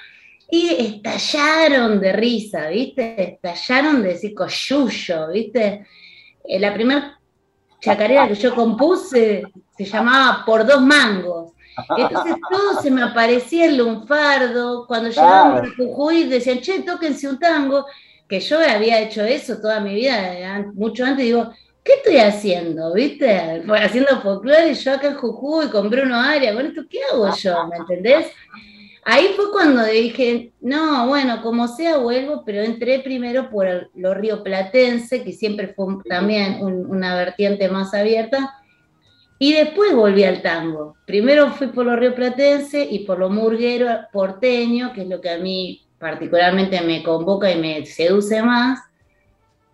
Y 0.51 0.71
estallaron 0.71 2.01
de 2.01 2.13
risa, 2.13 2.69
¿viste? 2.69 3.35
Estallaron 3.35 4.03
de 4.03 4.09
decir 4.09 4.35
coyuyo, 4.35 5.29
¿viste? 5.29 5.87
Eh, 6.45 6.59
la 6.59 6.75
primera 6.75 7.19
chacarera 7.81 8.27
que 8.27 8.35
yo 8.35 8.55
compuse 8.55 9.45
se 9.77 9.85
llamaba 9.85 10.45
Por 10.45 10.67
dos 10.67 10.83
mangos. 10.83 11.53
Entonces 11.97 12.37
todo 12.51 12.81
se 12.81 12.91
me 12.91 13.03
aparecía 13.03 13.67
el 13.67 13.79
lunfardo. 13.79 14.87
Cuando 14.87 15.09
llegábamos 15.09 15.63
a 15.63 15.75
Jujuy 15.77 16.25
decían, 16.25 16.61
che, 16.61 16.83
tóquense 16.83 17.29
un 17.29 17.39
tango, 17.39 17.87
que 18.29 18.41
yo 18.41 18.59
había 18.59 19.01
hecho 19.01 19.23
eso 19.23 19.59
toda 19.61 19.81
mi 19.81 19.95
vida, 19.95 20.65
mucho 20.75 21.05
antes, 21.05 21.25
digo, 21.25 21.53
¿qué 21.83 21.95
estoy 21.95 22.17
haciendo? 22.17 22.93
¿Viste? 22.95 23.63
Haciendo 23.69 24.21
folclore, 24.23 24.75
yo 24.75 24.93
acá 24.93 25.09
en 25.09 25.17
Jujuy 25.17 25.69
con 25.69 25.91
Bruno 25.91 26.19
Arias, 26.19 26.55
bueno, 26.55 26.71
¿esto 26.71 26.83
qué 26.89 26.99
hago 27.13 27.35
yo? 27.35 27.67
¿Me 27.69 27.77
entendés? 27.77 28.27
Ahí 29.07 29.35
fue 29.37 29.53
cuando 29.53 29.85
dije, 29.85 30.53
no, 30.63 31.07
bueno, 31.09 31.43
como 31.43 31.69
sea 31.69 31.99
vuelvo, 31.99 32.43
pero 32.47 32.63
entré 32.63 33.01
primero 33.01 33.51
por 33.51 33.91
lo 33.95 34.15
río 34.15 34.43
Platense, 34.43 35.23
que 35.23 35.33
siempre 35.33 35.75
fue 35.75 35.99
también 36.09 36.59
una 36.63 37.15
vertiente 37.15 37.69
más 37.69 37.93
abierta, 37.93 38.55
y 39.45 39.53
después 39.53 39.95
volví 39.95 40.25
al 40.25 40.41
tango. 40.41 40.97
Primero 41.05 41.51
fui 41.51 41.67
por 41.67 41.85
lo 41.85 41.95
río 41.97 42.15
platense 42.15 42.83
y 42.83 43.01
por 43.01 43.19
lo 43.19 43.29
murguero 43.29 43.89
porteño, 44.11 44.95
que 44.95 45.03
es 45.03 45.07
lo 45.07 45.21
que 45.21 45.29
a 45.29 45.37
mí 45.37 45.87
particularmente 45.99 46.81
me 46.81 47.03
convoca 47.03 47.51
y 47.51 47.61
me 47.61 47.85
seduce 47.85 48.43
más. 48.43 48.81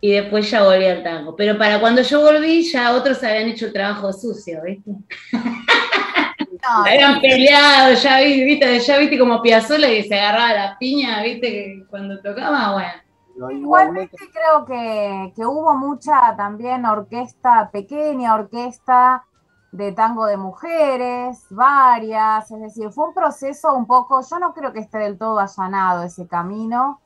Y 0.00 0.10
después 0.10 0.50
ya 0.50 0.64
volví 0.64 0.86
al 0.86 1.04
tango. 1.04 1.36
Pero 1.36 1.56
para 1.56 1.78
cuando 1.78 2.02
yo 2.02 2.20
volví, 2.20 2.68
ya 2.68 2.96
otros 2.96 3.22
habían 3.22 3.50
hecho 3.50 3.66
el 3.66 3.72
trabajo 3.72 4.12
sucio, 4.12 4.60
¿viste? 4.64 4.90
No, 4.90 5.38
habían 6.84 7.20
peleado, 7.20 7.94
ya 7.94 8.18
viste, 8.22 8.80
ya 8.80 8.98
viste 8.98 9.18
como 9.20 9.40
Piazzolla 9.40 9.88
y 9.88 10.02
se 10.02 10.18
agarraba 10.18 10.52
la 10.52 10.78
piña, 10.80 11.22
viste, 11.22 11.84
cuando 11.88 12.20
tocaba, 12.20 12.72
bueno. 12.72 13.52
Igualmente 13.52 14.16
creo 14.32 14.64
que, 14.66 15.32
que, 15.36 15.46
hubo 15.46 15.76
mucha 15.76 16.34
también 16.36 16.84
orquesta, 16.84 17.70
pequeña 17.72 18.34
orquesta, 18.34 19.24
de 19.72 19.92
tango 19.92 20.26
de 20.26 20.36
mujeres, 20.36 21.46
varias, 21.50 22.50
es 22.50 22.60
decir, 22.60 22.90
fue 22.90 23.08
un 23.08 23.14
proceso 23.14 23.74
un 23.74 23.86
poco, 23.86 24.20
yo 24.28 24.38
no 24.38 24.52
creo 24.52 24.72
que 24.72 24.80
esté 24.80 24.98
del 24.98 25.18
todo 25.18 25.38
allanado 25.38 26.02
ese 26.02 26.26
camino, 26.26 27.00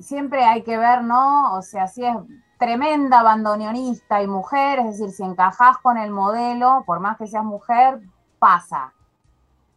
siempre 0.00 0.44
hay 0.44 0.62
que 0.62 0.78
ver, 0.78 1.04
¿no? 1.04 1.54
O 1.54 1.62
sea, 1.62 1.86
si 1.86 2.04
es 2.04 2.16
tremenda 2.58 3.22
bandoneonista 3.22 4.22
y 4.22 4.26
mujer, 4.26 4.80
es 4.80 4.98
decir, 4.98 5.10
si 5.10 5.22
encajás 5.22 5.78
con 5.78 5.96
el 5.98 6.10
modelo, 6.10 6.82
por 6.86 7.00
más 7.00 7.16
que 7.18 7.26
seas 7.26 7.44
mujer, 7.44 8.00
pasa. 8.38 8.92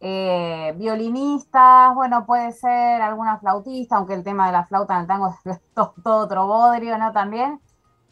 Eh, 0.00 0.74
violinistas, 0.78 1.94
bueno, 1.94 2.26
puede 2.26 2.50
ser 2.52 3.00
alguna 3.02 3.38
flautista, 3.38 3.96
aunque 3.96 4.14
el 4.14 4.24
tema 4.24 4.46
de 4.46 4.52
la 4.52 4.64
flauta 4.64 4.94
en 4.94 5.02
el 5.02 5.06
tango 5.06 5.32
es 5.44 5.60
todo, 5.74 5.92
otro 6.04 6.46
bodrio, 6.46 6.98
¿no? 6.98 7.12
También, 7.12 7.60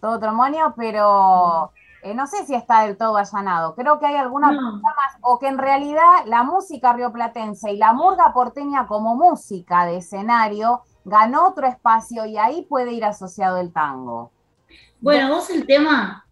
todo 0.01 0.13
otro 0.13 0.33
monio, 0.33 0.73
pero 0.77 1.73
eh, 2.03 2.15
no 2.15 2.27
sé 2.27 2.47
si 2.47 2.55
está 2.55 2.87
del 2.87 2.97
todo 2.97 3.17
allanado. 3.17 3.75
Creo 3.75 3.99
que 3.99 4.07
hay 4.07 4.17
algunas 4.17 4.53
más, 4.53 5.19
o 5.21 5.39
que 5.39 5.49
en 5.49 5.59
realidad 5.59 6.25
la 6.27 6.43
música 6.43 6.93
rioplatense 6.93 7.73
y 7.73 7.77
la 7.77 7.93
murga 7.93 8.33
porteña 8.33 8.87
como 8.87 9.17
música 9.17 9.87
de 9.87 9.99
escenario 9.99 10.83
ganó 11.05 11.49
otro 11.49 11.67
espacio 11.67 12.25
y 12.25 12.39
ahí 12.39 12.67
puede 12.69 12.93
ir 12.93 13.05
asociado 13.05 13.59
el 13.59 13.73
tango. 13.73 14.31
Bueno, 15.01 15.29
vos 15.29 15.51
el 15.51 15.67
tema, 15.67 16.25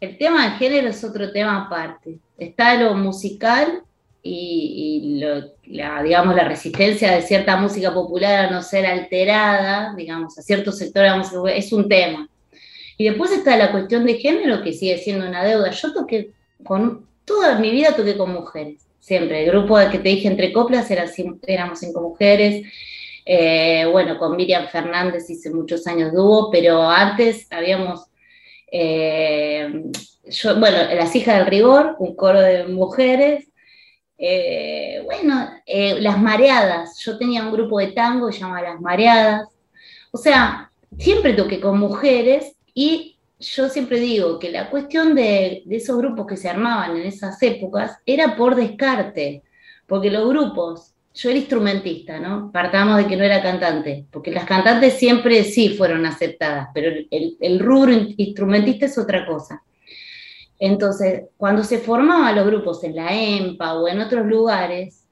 el 0.00 0.18
tema 0.18 0.44
de 0.44 0.50
género 0.52 0.88
es 0.88 1.04
otro 1.04 1.30
tema 1.32 1.66
aparte. 1.66 2.18
Está 2.36 2.74
lo 2.74 2.94
musical 2.94 3.84
y, 4.22 5.20
la, 5.66 6.02
digamos, 6.02 6.34
la 6.34 6.44
resistencia 6.44 7.12
de 7.12 7.22
cierta 7.22 7.56
música 7.56 7.92
popular 7.92 8.46
a 8.46 8.50
no 8.50 8.62
ser 8.62 8.86
alterada, 8.86 9.94
digamos, 9.94 10.38
a 10.38 10.42
cierto 10.42 10.72
sector 10.72 11.04
es 11.48 11.72
un 11.72 11.88
tema. 11.88 12.28
Y 12.96 13.04
después 13.04 13.32
está 13.32 13.56
la 13.56 13.72
cuestión 13.72 14.04
de 14.06 14.14
género, 14.14 14.62
que 14.62 14.72
sigue 14.72 14.98
siendo 14.98 15.26
una 15.26 15.44
deuda. 15.44 15.70
Yo 15.70 15.92
toqué 15.92 16.30
con, 16.62 17.06
toda 17.24 17.58
mi 17.58 17.70
vida 17.70 17.96
toqué 17.96 18.16
con 18.16 18.32
mujeres, 18.32 18.86
siempre. 19.00 19.44
El 19.44 19.50
grupo 19.50 19.76
que 19.90 19.98
te 19.98 20.08
dije 20.08 20.28
entre 20.28 20.52
coplas 20.52 20.90
era, 20.90 21.06
éramos 21.46 21.80
cinco 21.80 22.00
mujeres. 22.00 22.66
Eh, 23.26 23.88
bueno, 23.90 24.18
con 24.18 24.36
Miriam 24.36 24.68
Fernández 24.68 25.28
hice 25.30 25.50
muchos 25.50 25.86
años 25.86 26.12
dúo, 26.12 26.50
pero 26.50 26.88
antes 26.88 27.46
habíamos, 27.50 28.06
eh, 28.70 29.82
bueno, 30.58 30.76
Las 30.94 31.16
Hijas 31.16 31.38
del 31.38 31.46
Rigor, 31.46 31.96
un 31.98 32.14
coro 32.14 32.40
de 32.40 32.64
mujeres. 32.64 33.48
Eh, 34.18 35.02
bueno, 35.04 35.50
Las 35.66 36.20
Mareadas, 36.20 36.98
yo 37.00 37.18
tenía 37.18 37.42
un 37.42 37.52
grupo 37.52 37.80
de 37.80 37.88
tango 37.88 38.28
que 38.28 38.34
se 38.34 38.40
llamaba 38.40 38.62
Las 38.62 38.80
Mareadas. 38.80 39.48
O 40.12 40.18
sea, 40.18 40.70
siempre 40.96 41.32
toqué 41.32 41.58
con 41.60 41.78
mujeres 41.78 42.54
y 42.74 43.16
yo 43.38 43.68
siempre 43.68 44.00
digo 44.00 44.38
que 44.38 44.50
la 44.50 44.70
cuestión 44.70 45.14
de, 45.14 45.62
esos 45.70 45.96
grupos 45.96 46.26
que 46.26 46.36
se 46.36 46.48
armaban 46.48 46.96
en 46.96 47.06
esas 47.06 47.40
épocas 47.42 47.98
era 48.04 48.36
por 48.36 48.54
descarte, 48.54 49.42
porque 49.86 50.10
los 50.10 50.28
grupos, 50.28 50.94
yo 51.14 51.30
era 51.30 51.38
instrumentista, 51.38 52.18
¿no? 52.18 52.50
Partamos 52.50 52.98
de 52.98 53.06
que 53.06 53.16
no 53.16 53.24
era 53.24 53.42
cantante, 53.42 54.06
porque 54.10 54.32
las 54.32 54.44
cantantes 54.44 54.94
siempre 54.94 55.44
sí 55.44 55.70
fueron 55.70 56.04
aceptadas, 56.06 56.68
pero 56.74 56.90
el, 57.10 57.36
el 57.40 57.60
rubro 57.60 57.92
instrumentista 57.92 58.86
es 58.86 58.98
otra 58.98 59.24
cosa. 59.26 59.62
Entonces, 60.58 61.24
cuando 61.36 61.62
se 61.62 61.78
formaban 61.78 62.34
los 62.36 62.46
grupos 62.46 62.82
en 62.84 62.96
la 62.96 63.14
EMPA 63.14 63.74
o 63.74 63.88
en 63.88 64.00
otros 64.00 64.26
lugares, 64.26 65.03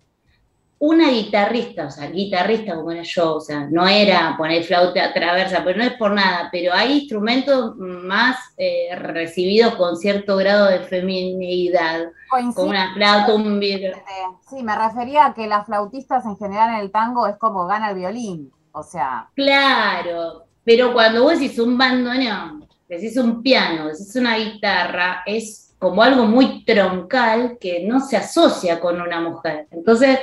una 0.83 1.11
guitarrista, 1.11 1.87
o 1.87 1.91
sea, 1.93 2.11
guitarrista 2.11 2.75
como 2.75 2.91
era 2.91 3.05
yo, 3.05 3.37
o 3.37 3.41
sea, 3.41 3.69
no 3.71 3.87
era 3.87 4.35
poner 4.37 4.65
flauta 4.65 5.13
traversa, 5.15 5.63
pero 5.63 5.79
no 5.79 5.85
es 5.85 5.93
por 5.93 6.11
nada, 6.11 6.49
pero 6.51 6.75
hay 6.75 6.99
instrumentos 6.99 7.77
más 7.77 8.37
eh, 8.57 8.89
recibidos 8.97 9.77
con 9.77 9.97
cierto 9.97 10.37
grado 10.37 10.67
de 10.67 10.81
feminidad, 10.81 12.07
como 12.29 12.71
una 12.71 12.93
flauta, 12.95 13.33
un 13.33 13.61
Sí, 13.61 14.65
me 14.65 14.77
refería 14.77 15.27
a 15.27 15.35
que 15.35 15.47
las 15.47 15.67
flautistas 15.67 16.27
en 16.27 16.37
general 16.37 16.71
en 16.71 16.81
el 16.81 16.91
tango 16.91 17.29
es 17.29 17.37
como 17.37 17.65
gana 17.69 17.91
el 17.91 17.99
violín, 17.99 18.53
o 18.73 18.83
sea. 18.83 19.31
Claro, 19.37 20.47
pero 20.65 20.93
cuando 20.93 21.23
vos 21.23 21.39
decís 21.39 21.61
un 21.61 21.79
bandoneón, 21.79 22.67
decís 22.89 23.17
un 23.19 23.41
piano, 23.41 23.87
decís 23.87 24.17
una 24.17 24.37
guitarra, 24.37 25.23
es 25.27 25.77
como 25.79 26.03
algo 26.03 26.27
muy 26.27 26.65
troncal 26.65 27.57
que 27.61 27.85
no 27.87 28.01
se 28.01 28.17
asocia 28.17 28.81
con 28.81 29.01
una 29.01 29.21
mujer. 29.21 29.69
Entonces, 29.71 30.19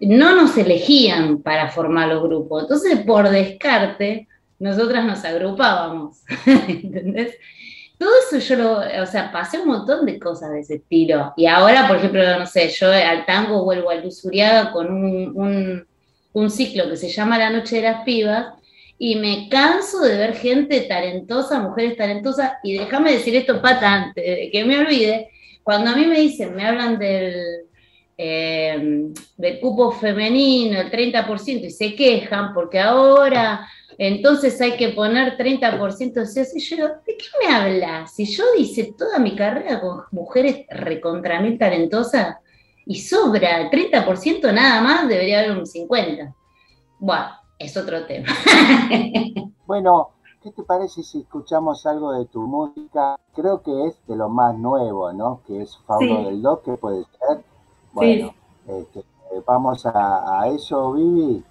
no 0.00 0.34
nos 0.34 0.56
elegían 0.56 1.42
para 1.42 1.68
formar 1.68 2.08
los 2.08 2.22
grupos. 2.22 2.62
Entonces, 2.62 3.00
por 3.00 3.28
descarte, 3.28 4.28
nosotras 4.58 5.04
nos 5.04 5.24
agrupábamos. 5.24 6.22
¿Entendés? 6.46 7.36
Todo 7.98 8.10
eso 8.18 8.38
yo 8.38 8.56
lo, 8.56 9.02
o 9.02 9.06
sea, 9.06 9.30
pasé 9.30 9.58
un 9.58 9.68
montón 9.68 10.06
de 10.06 10.18
cosas 10.18 10.52
de 10.52 10.60
ese 10.60 10.76
estilo. 10.76 11.34
Y 11.36 11.46
ahora, 11.46 11.86
por 11.86 11.98
ejemplo, 11.98 12.38
no 12.38 12.46
sé, 12.46 12.70
yo 12.70 12.90
al 12.90 13.26
tango 13.26 13.62
vuelvo 13.62 13.90
a 13.90 13.96
Luzuriaga 13.96 14.72
con 14.72 14.90
un, 14.90 15.86
un, 16.32 16.50
ciclo 16.50 16.88
que 16.88 16.96
se 16.96 17.10
llama 17.10 17.36
La 17.36 17.50
Noche 17.50 17.76
de 17.76 17.82
las 17.82 18.02
Pibas. 18.04 18.54
y 18.98 19.16
me 19.16 19.50
canso 19.50 20.00
de 20.00 20.16
ver 20.16 20.34
gente 20.34 20.80
talentosa, 20.82 21.60
mujeres 21.60 21.96
talentosas, 21.96 22.52
y 22.62 22.78
déjame 22.78 23.12
decir 23.12 23.36
esto 23.36 23.60
pata 23.60 24.12
que 24.14 24.64
me 24.66 24.78
olvide, 24.78 25.30
cuando 25.62 25.90
a 25.90 25.96
mí 25.96 26.06
me 26.06 26.20
dicen, 26.20 26.54
me 26.54 26.66
hablan 26.66 26.98
del, 26.98 27.66
eh, 28.22 29.10
del 29.38 29.60
cupo 29.60 29.92
femenino, 29.92 30.78
el 30.78 30.90
30%, 30.90 31.64
y 31.64 31.70
se 31.70 31.94
quejan 31.94 32.52
porque 32.52 32.78
ahora 32.78 33.66
entonces 33.96 34.60
hay 34.60 34.76
que 34.76 34.90
poner 34.90 35.38
30% 35.38 36.12
de 36.12 36.60
yo 36.60 36.88
¿de 36.88 37.16
qué 37.16 37.26
me 37.42 37.54
hablas? 37.54 38.14
Si 38.14 38.26
yo 38.26 38.44
hice 38.58 38.92
toda 38.96 39.18
mi 39.18 39.34
carrera 39.34 39.80
con 39.80 40.02
mujeres 40.10 40.66
recontra 40.68 41.40
mil 41.40 41.58
talentosas 41.58 42.36
y 42.84 43.00
sobra 43.00 43.62
el 43.62 43.70
30% 43.70 44.52
nada 44.52 44.82
más, 44.82 45.08
debería 45.08 45.38
haber 45.40 45.52
un 45.52 45.64
50%. 45.64 46.34
Bueno, 46.98 47.26
es 47.58 47.74
otro 47.74 48.04
tema. 48.04 48.28
bueno, 49.66 50.10
¿qué 50.42 50.50
te 50.50 50.62
parece 50.62 51.02
si 51.02 51.20
escuchamos 51.20 51.86
algo 51.86 52.12
de 52.12 52.26
tu 52.26 52.42
música? 52.42 53.18
Creo 53.34 53.62
que 53.62 53.86
es 53.86 53.98
de 54.06 54.16
lo 54.16 54.28
más 54.28 54.58
nuevo, 54.58 55.10
¿no? 55.14 55.40
Que 55.46 55.62
es 55.62 55.78
Fauno 55.86 56.26
del 56.26 56.42
Doc, 56.42 56.66
que 56.66 56.72
puede 56.72 57.04
ser. 57.18 57.49
Bueno, 57.92 58.34
este, 58.66 59.04
vamos 59.46 59.84
a, 59.86 60.40
a 60.42 60.48
eso, 60.48 60.92
Vivi. 60.92 61.44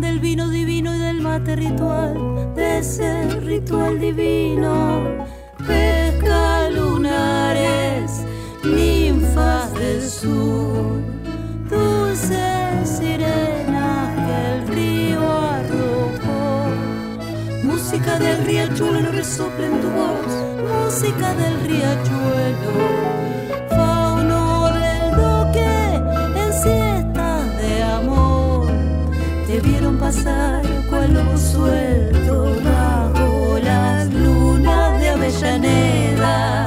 Del 0.00 0.20
vino 0.20 0.48
divino 0.48 0.94
y 0.94 0.98
del 0.98 1.20
mate 1.20 1.56
ritual, 1.56 2.54
de 2.54 2.78
ese 2.78 3.40
ritual 3.40 3.98
divino. 3.98 5.26
Pesca 5.66 6.70
lunares, 6.70 8.22
ninfas 8.64 9.72
del 9.74 10.02
sur, 10.02 11.00
dulces 11.70 12.88
sirenas 12.88 14.14
que 14.26 14.52
el 14.52 14.68
río 14.68 15.20
arrojó. 15.20 16.70
Música 17.62 18.18
del 18.18 18.44
riachuelo 18.44 19.00
no 19.00 19.12
resopla 19.12 19.66
en 19.66 19.80
tu 19.80 19.90
voz, 19.90 20.86
música 20.86 21.34
del 21.34 21.60
riachuelo 21.60 22.95
pasar 29.94 30.62
cual 30.88 31.14
lobo 31.14 31.36
suelto 31.38 32.56
bajo 32.64 33.58
las 33.62 34.12
lunas 34.12 35.00
de 35.00 35.08
Avellaneda. 35.10 36.65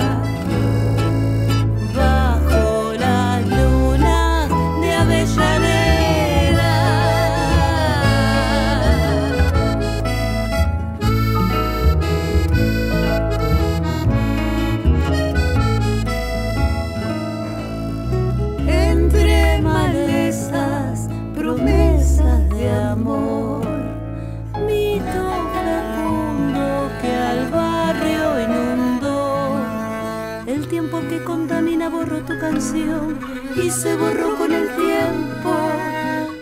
Y 32.58 33.70
se 33.70 33.96
borró 33.96 34.36
con 34.38 34.52
el 34.52 34.68
tiempo. 34.76 35.54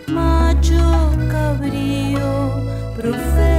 Macho 0.08 1.12
cabrío, 1.30 2.62
profeta 2.96 3.57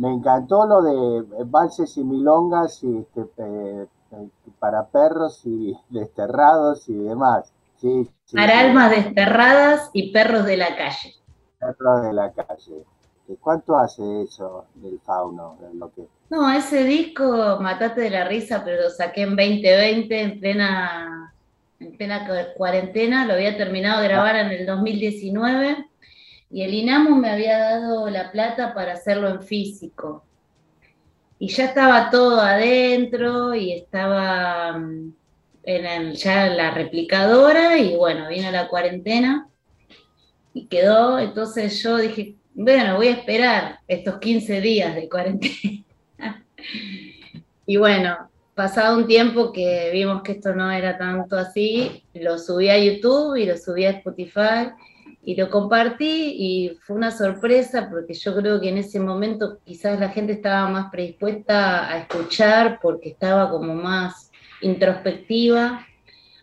me 0.00 0.14
encantó 0.14 0.64
lo 0.66 0.80
de 0.80 1.44
valses 1.44 1.98
y 1.98 2.04
milongas 2.04 2.82
y 2.82 3.06
este, 3.14 3.86
para 4.58 4.86
perros 4.86 5.42
y 5.44 5.76
desterrados 5.90 6.88
y 6.88 6.94
demás. 6.94 7.52
para 8.32 8.60
almas 8.60 8.90
desterradas 8.90 9.90
y 9.92 10.10
perros 10.10 10.46
de 10.46 10.56
la 10.56 10.74
calle. 10.74 11.14
Perros 11.58 12.02
de 12.02 12.12
la 12.14 12.32
calle. 12.32 12.84
¿Cuánto 13.40 13.76
hace 13.76 14.22
eso 14.22 14.64
del 14.74 14.98
fauno? 15.00 15.56
No, 16.30 16.50
ese 16.50 16.82
disco, 16.82 17.58
Matate 17.60 18.00
de 18.00 18.10
la 18.10 18.24
Risa, 18.24 18.62
pero 18.64 18.84
lo 18.84 18.90
saqué 18.90 19.22
en 19.22 19.36
2020, 19.36 20.20
en 20.20 20.40
plena, 20.40 21.32
en 21.78 21.96
plena 21.96 22.26
cuarentena, 22.56 23.26
lo 23.26 23.34
había 23.34 23.56
terminado 23.56 24.00
de 24.00 24.08
grabar 24.08 24.34
en 24.34 24.50
el 24.50 24.66
2019 24.66 25.89
y 26.50 26.62
el 26.62 26.74
INAMU 26.74 27.14
me 27.16 27.30
había 27.30 27.58
dado 27.58 28.10
la 28.10 28.32
plata 28.32 28.74
para 28.74 28.94
hacerlo 28.94 29.28
en 29.28 29.42
físico. 29.42 30.24
Y 31.38 31.48
ya 31.48 31.66
estaba 31.66 32.10
todo 32.10 32.40
adentro 32.40 33.54
y 33.54 33.72
estaba 33.72 34.76
mm, 34.76 35.12
en 35.62 36.12
ya 36.12 36.48
la 36.48 36.72
replicadora 36.72 37.78
y 37.78 37.96
bueno, 37.96 38.28
vino 38.28 38.50
la 38.50 38.68
cuarentena 38.68 39.48
y 40.52 40.66
quedó, 40.66 41.18
entonces 41.18 41.80
yo 41.82 41.96
dije, 41.96 42.34
bueno, 42.52 42.96
voy 42.96 43.08
a 43.08 43.12
esperar 43.12 43.78
estos 43.86 44.18
15 44.18 44.60
días 44.60 44.94
de 44.96 45.08
cuarentena. 45.08 45.84
y 47.66 47.76
bueno, 47.76 48.28
pasado 48.54 48.98
un 48.98 49.06
tiempo 49.06 49.52
que 49.52 49.90
vimos 49.92 50.22
que 50.22 50.32
esto 50.32 50.52
no 50.54 50.70
era 50.70 50.98
tanto 50.98 51.36
así, 51.36 52.02
lo 52.12 52.38
subí 52.38 52.68
a 52.68 52.78
YouTube 52.78 53.36
y 53.36 53.46
lo 53.46 53.56
subí 53.56 53.84
a 53.84 53.90
Spotify 53.90 54.72
y 55.30 55.36
lo 55.36 55.48
compartí 55.48 56.34
y 56.36 56.78
fue 56.82 56.96
una 56.96 57.12
sorpresa 57.12 57.88
porque 57.88 58.14
yo 58.14 58.34
creo 58.34 58.60
que 58.60 58.68
en 58.68 58.78
ese 58.78 58.98
momento 58.98 59.58
quizás 59.64 60.00
la 60.00 60.08
gente 60.08 60.32
estaba 60.32 60.68
más 60.68 60.90
predispuesta 60.90 61.88
a 61.88 61.98
escuchar 62.00 62.80
porque 62.82 63.10
estaba 63.10 63.48
como 63.48 63.72
más 63.72 64.32
introspectiva. 64.60 65.86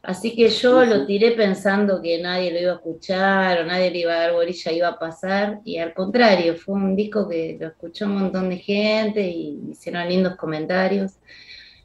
Así 0.04 0.38
que 0.38 0.48
yo 0.48 0.86
lo 0.86 1.06
tiré 1.06 1.32
pensando 1.32 2.02
que 2.02 2.22
nadie 2.22 2.50
lo 2.50 2.60
iba 2.62 2.72
a 2.72 2.76
escuchar 2.76 3.60
o 3.60 3.66
nadie 3.66 3.92
le 3.92 4.00
iba 4.00 4.14
a 4.14 4.20
dar 4.20 4.32
bolilla, 4.32 4.72
iba 4.72 4.88
a 4.88 4.98
pasar. 4.98 5.60
Y 5.66 5.80
al 5.80 5.94
contrario, 5.94 6.56
fue 6.56 6.76
un 6.76 6.96
disco 6.96 7.28
que 7.28 7.58
lo 7.60 7.68
escuchó 7.68 8.06
un 8.06 8.20
montón 8.20 8.48
de 8.48 8.56
gente 8.56 9.20
y 9.20 9.60
hicieron 9.70 10.08
lindos 10.08 10.38
comentarios. 10.38 11.20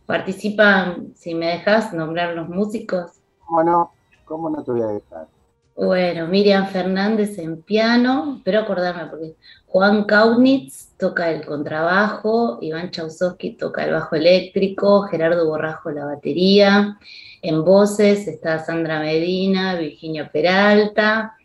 Participan, 0.07 1.15
si 1.17 1.35
me 1.35 1.47
dejas, 1.47 1.93
nombrar 1.93 2.37
los 2.37 2.49
músicos. 2.49 3.11
¿Cómo 3.45 3.65
no? 3.65 3.93
¿Cómo 4.25 4.49
no 4.49 4.63
te 4.63 4.71
voy 4.71 4.83
a 4.83 4.87
dejar? 4.87 5.27
Bueno, 5.75 6.27
Miriam 6.27 6.69
Fernández 6.69 7.39
en 7.39 7.63
piano, 7.63 8.41
pero 8.45 8.61
acordarme 8.61 9.07
porque 9.07 9.35
Juan 9.67 10.05
Kaunitz 10.05 10.91
toca 10.99 11.31
el 11.31 11.47
contrabajo, 11.47 12.59
Iván 12.61 12.91
Chausowski 12.91 13.53
toca 13.53 13.85
el 13.85 13.93
bajo 13.93 14.15
eléctrico, 14.15 15.03
Gerardo 15.05 15.49
Borrajo 15.49 15.91
la 15.91 16.05
batería, 16.05 16.99
en 17.41 17.65
voces 17.65 18.29
está 18.29 18.63
Sandra 18.63 19.01
Medina, 19.01 19.75
Virginia 19.77 20.31
Peralta, 20.31 21.37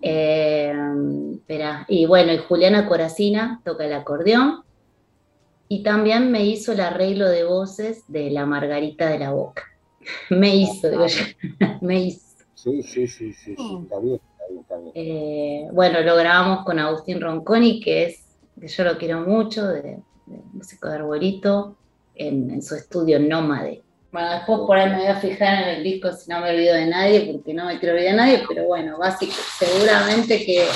eh, 0.00 0.74
y 1.88 2.06
bueno, 2.06 2.32
y 2.32 2.38
Juliana 2.38 2.88
Coracina 2.88 3.60
toca 3.62 3.84
el 3.84 3.92
acordeón, 3.92 4.62
y 5.68 5.82
también 5.82 6.32
me 6.32 6.46
hizo 6.46 6.72
el 6.72 6.80
arreglo 6.80 7.28
de 7.28 7.44
voces 7.44 8.04
de 8.08 8.30
La 8.30 8.46
Margarita 8.46 9.06
de 9.08 9.18
la 9.18 9.32
Boca. 9.32 9.64
me 10.30 10.56
hizo, 10.56 10.90
digo 10.90 11.06
yo, 11.06 11.24
me 11.82 12.00
hizo. 12.00 12.27
Sí, 12.62 12.82
sí, 12.82 13.06
sí, 13.06 13.32
sí, 13.34 13.52
está 13.52 14.00
bien, 14.00 14.20
está 14.32 14.44
bien, 14.48 14.60
está 14.62 14.76
bien. 14.78 14.92
Eh, 14.96 15.68
bueno, 15.70 16.00
lo 16.00 16.16
grabamos 16.16 16.64
con 16.64 16.80
Agustín 16.80 17.20
Ronconi, 17.20 17.80
que 17.80 18.06
es, 18.06 18.36
que 18.60 18.66
yo 18.66 18.82
lo 18.82 18.98
quiero 18.98 19.20
mucho, 19.20 19.68
de, 19.68 20.00
músico 20.52 20.88
de 20.88 20.96
arbolito, 20.96 21.76
en, 22.16 22.60
su 22.60 22.74
estudio 22.74 23.20
Nómade. 23.20 23.84
Bueno, 24.10 24.32
después 24.32 24.58
por 24.66 24.76
ahí 24.76 24.90
me 24.90 24.96
voy 24.96 25.06
a 25.06 25.20
fijar 25.20 25.62
en 25.62 25.76
el 25.76 25.84
disco 25.84 26.10
si 26.10 26.28
no 26.28 26.40
me 26.40 26.50
olvido 26.50 26.74
de 26.74 26.86
nadie, 26.86 27.32
porque 27.32 27.54
no 27.54 27.66
me 27.66 27.78
quiero 27.78 27.94
olvidar 27.94 28.10
de 28.10 28.16
nadie, 28.16 28.44
pero 28.48 28.64
bueno, 28.64 28.98
básicamente, 28.98 29.44
seguramente 29.56 30.44
que... 30.44 30.66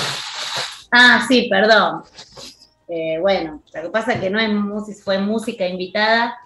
Ah, 0.89 1.25
sí, 1.27 1.49
perdón. 1.49 2.03
Eh, 2.87 3.17
bueno, 3.19 3.61
lo 3.73 3.81
que 3.81 3.89
pasa 3.89 4.13
es 4.13 4.21
que 4.21 4.29
no 4.29 4.39
es 4.39 4.49
música, 4.53 5.01
fue 5.03 5.17
música 5.17 5.67
invitada, 5.67 6.37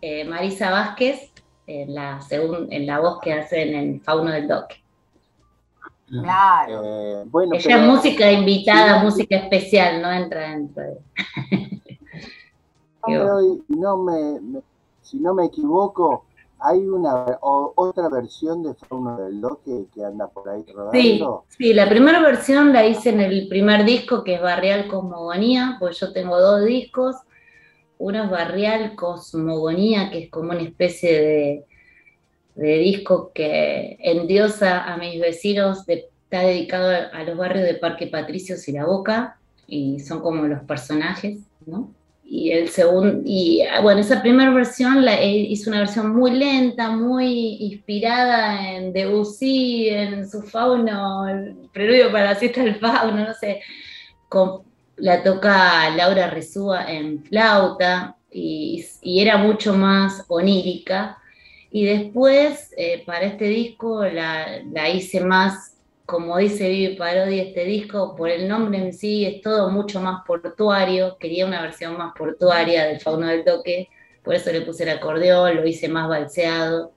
eh, 0.00 0.24
Marisa 0.24 0.70
Vázquez, 0.70 1.32
en 1.66 1.94
la, 1.94 2.20
en 2.30 2.86
la 2.86 3.00
voz 3.00 3.18
que 3.20 3.32
hace 3.32 3.62
en 3.62 3.74
el 3.74 4.00
Fauno 4.00 4.30
del 4.30 4.46
Doque. 4.46 4.83
Claro. 6.08 6.82
Eh, 6.84 7.22
bueno, 7.26 7.54
Ella 7.54 7.80
es 7.80 7.86
música 7.86 8.30
invitada, 8.30 9.02
música 9.02 9.36
especial, 9.36 10.02
no 10.02 10.12
entra 10.12 10.50
dentro 10.50 10.82
de... 10.82 10.98
no, 13.68 13.96
me, 13.98 14.60
si 15.02 15.18
no 15.18 15.34
me 15.34 15.46
equivoco, 15.46 16.24
hay 16.60 16.78
una 16.86 17.38
otra 17.42 18.08
versión 18.08 18.62
de 18.62 18.74
Fauno 18.74 19.18
del 19.18 19.40
Doque 19.40 19.86
que 19.94 20.04
anda 20.04 20.28
por 20.28 20.48
ahí 20.48 20.64
rodando. 20.72 20.92
Sí, 20.92 21.22
sí, 21.58 21.74
la 21.74 21.88
primera 21.88 22.20
versión 22.20 22.72
la 22.72 22.86
hice 22.86 23.10
en 23.10 23.20
el 23.20 23.48
primer 23.48 23.84
disco 23.84 24.24
que 24.24 24.36
es 24.36 24.42
Barrial 24.42 24.88
Cosmogonía, 24.88 25.76
pues 25.78 26.00
yo 26.00 26.12
tengo 26.12 26.40
dos 26.40 26.64
discos. 26.64 27.16
Uno 27.98 28.24
es 28.24 28.30
Barrial 28.30 28.94
Cosmogonía, 28.96 30.10
que 30.10 30.24
es 30.24 30.30
como 30.30 30.50
una 30.50 30.62
especie 30.62 31.20
de 31.20 31.66
de 32.54 32.78
disco 32.78 33.32
que 33.34 33.96
endiosa 34.00 34.84
a 34.84 34.96
mis 34.96 35.20
vecinos, 35.20 35.84
está 35.88 36.40
dedicado 36.40 36.90
a, 37.12 37.22
los 37.24 37.36
barrios 37.36 37.64
de 37.64 37.74
Parque 37.74 38.06
Patricios 38.06 38.66
y 38.68 38.72
La 38.72 38.84
Boca, 38.84 39.38
y 39.66 40.00
son 40.00 40.20
como 40.20 40.44
los 40.44 40.62
personajes, 40.62 41.38
¿no? 41.66 41.92
Y 42.24 42.52
el 42.52 42.68
segundo, 42.68 43.20
y 43.24 43.62
ah, 43.62 43.80
bueno, 43.80 44.00
esa 44.00 44.22
primera 44.22 44.50
versión 44.50 45.04
la 45.04 45.22
hizo 45.22 45.70
una 45.70 45.80
versión 45.80 46.14
muy 46.14 46.32
lenta, 46.32 46.90
muy 46.90 47.56
inspirada 47.60 48.72
en 48.72 48.92
Debussy, 48.92 49.88
en 49.88 50.28
su 50.28 50.42
fauno, 50.42 51.28
el 51.28 51.54
preludio 51.72 52.10
para 52.10 52.32
la 52.32 52.34
siesta 52.34 52.64
del 52.64 52.76
fauno, 52.76 53.24
no 53.24 53.34
sé, 53.34 53.60
la 54.96 55.22
toca 55.22 55.90
Laura 55.90 56.30
Resúa 56.30 56.90
en 56.90 57.22
flauta, 57.24 58.16
y, 58.30 58.84
y 59.02 59.20
era 59.20 59.36
mucho 59.36 59.74
más 59.74 60.24
onírica, 60.28 61.18
y 61.76 61.86
después, 61.86 62.72
eh, 62.76 63.02
para 63.04 63.24
este 63.24 63.46
disco, 63.46 64.04
la, 64.04 64.62
hice 64.90 65.18
más, 65.24 65.76
como 66.06 66.38
dice 66.38 66.68
Vivi 66.68 66.94
Parodi, 66.94 67.40
este 67.40 67.64
disco, 67.64 68.14
por 68.14 68.30
el 68.30 68.46
nombre 68.46 68.78
en 68.78 68.92
sí, 68.92 69.26
es 69.26 69.42
todo 69.42 69.70
mucho 69.70 70.00
más 70.00 70.22
portuario. 70.24 71.16
Quería 71.18 71.44
una 71.44 71.60
versión 71.62 71.98
más 71.98 72.14
portuaria 72.16 72.84
del 72.84 73.00
Fauno 73.00 73.26
del 73.26 73.42
Toque, 73.42 73.88
por 74.22 74.36
eso 74.36 74.52
le 74.52 74.60
puse 74.60 74.84
el 74.84 74.90
acordeón, 74.90 75.56
lo 75.56 75.66
hice 75.66 75.88
más 75.88 76.08
balseado. 76.08 76.92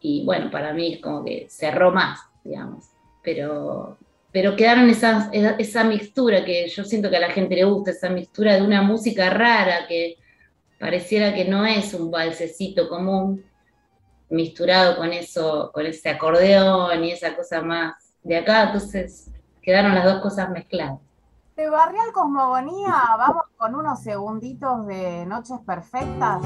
Y 0.00 0.24
bueno, 0.24 0.50
para 0.50 0.72
mí 0.72 0.94
es 0.94 1.00
como 1.00 1.24
que 1.24 1.46
cerró 1.48 1.92
más, 1.92 2.18
digamos. 2.42 2.86
Pero, 3.22 3.98
pero 4.32 4.56
quedaron 4.56 4.90
esas, 4.90 5.28
esa 5.32 5.84
mixtura 5.84 6.44
que 6.44 6.66
yo 6.66 6.82
siento 6.82 7.08
que 7.08 7.18
a 7.18 7.20
la 7.20 7.30
gente 7.30 7.54
le 7.54 7.62
gusta, 7.62 7.92
esa 7.92 8.08
mixtura 8.08 8.56
de 8.56 8.62
una 8.62 8.82
música 8.82 9.30
rara 9.30 9.86
que 9.86 10.16
pareciera 10.80 11.32
que 11.32 11.44
no 11.44 11.64
es 11.64 11.94
un 11.94 12.10
balsecito 12.10 12.88
común, 12.88 13.44
misturado 14.28 14.96
con 14.96 15.12
eso, 15.12 15.70
con 15.72 15.86
ese 15.86 16.10
acordeón 16.10 17.04
y 17.04 17.12
esa 17.12 17.36
cosa 17.36 17.62
más 17.62 17.94
de 18.22 18.36
acá, 18.38 18.64
entonces 18.64 19.30
quedaron 19.62 19.94
las 19.94 20.04
dos 20.04 20.20
cosas 20.20 20.50
mezcladas. 20.50 20.98
De 21.56 21.70
Barrial 21.70 22.12
Cosmogonía, 22.12 22.94
vamos 23.16 23.44
con 23.56 23.74
unos 23.74 24.02
segunditos 24.02 24.86
de 24.86 25.24
Noches 25.26 25.58
Perfectas. 25.64 26.42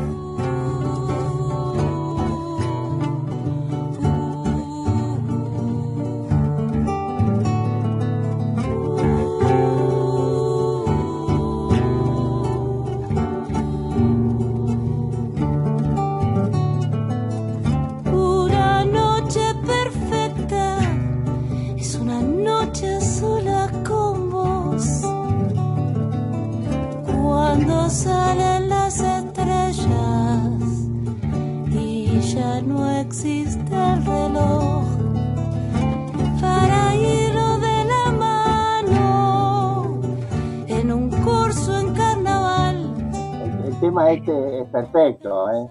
Este 44.12 44.60
es 44.60 44.68
perfecto, 44.68 45.50
¿eh? 45.52 45.68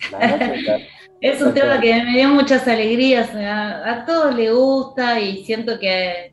es 1.20 1.42
un 1.42 1.52
tema 1.52 1.80
que 1.80 2.02
me 2.02 2.12
dio 2.12 2.28
muchas 2.28 2.66
alegrías, 2.66 3.30
a, 3.34 4.04
todos 4.06 4.34
les 4.34 4.52
gusta 4.52 5.20
y 5.20 5.44
siento 5.44 5.78
que, 5.78 6.32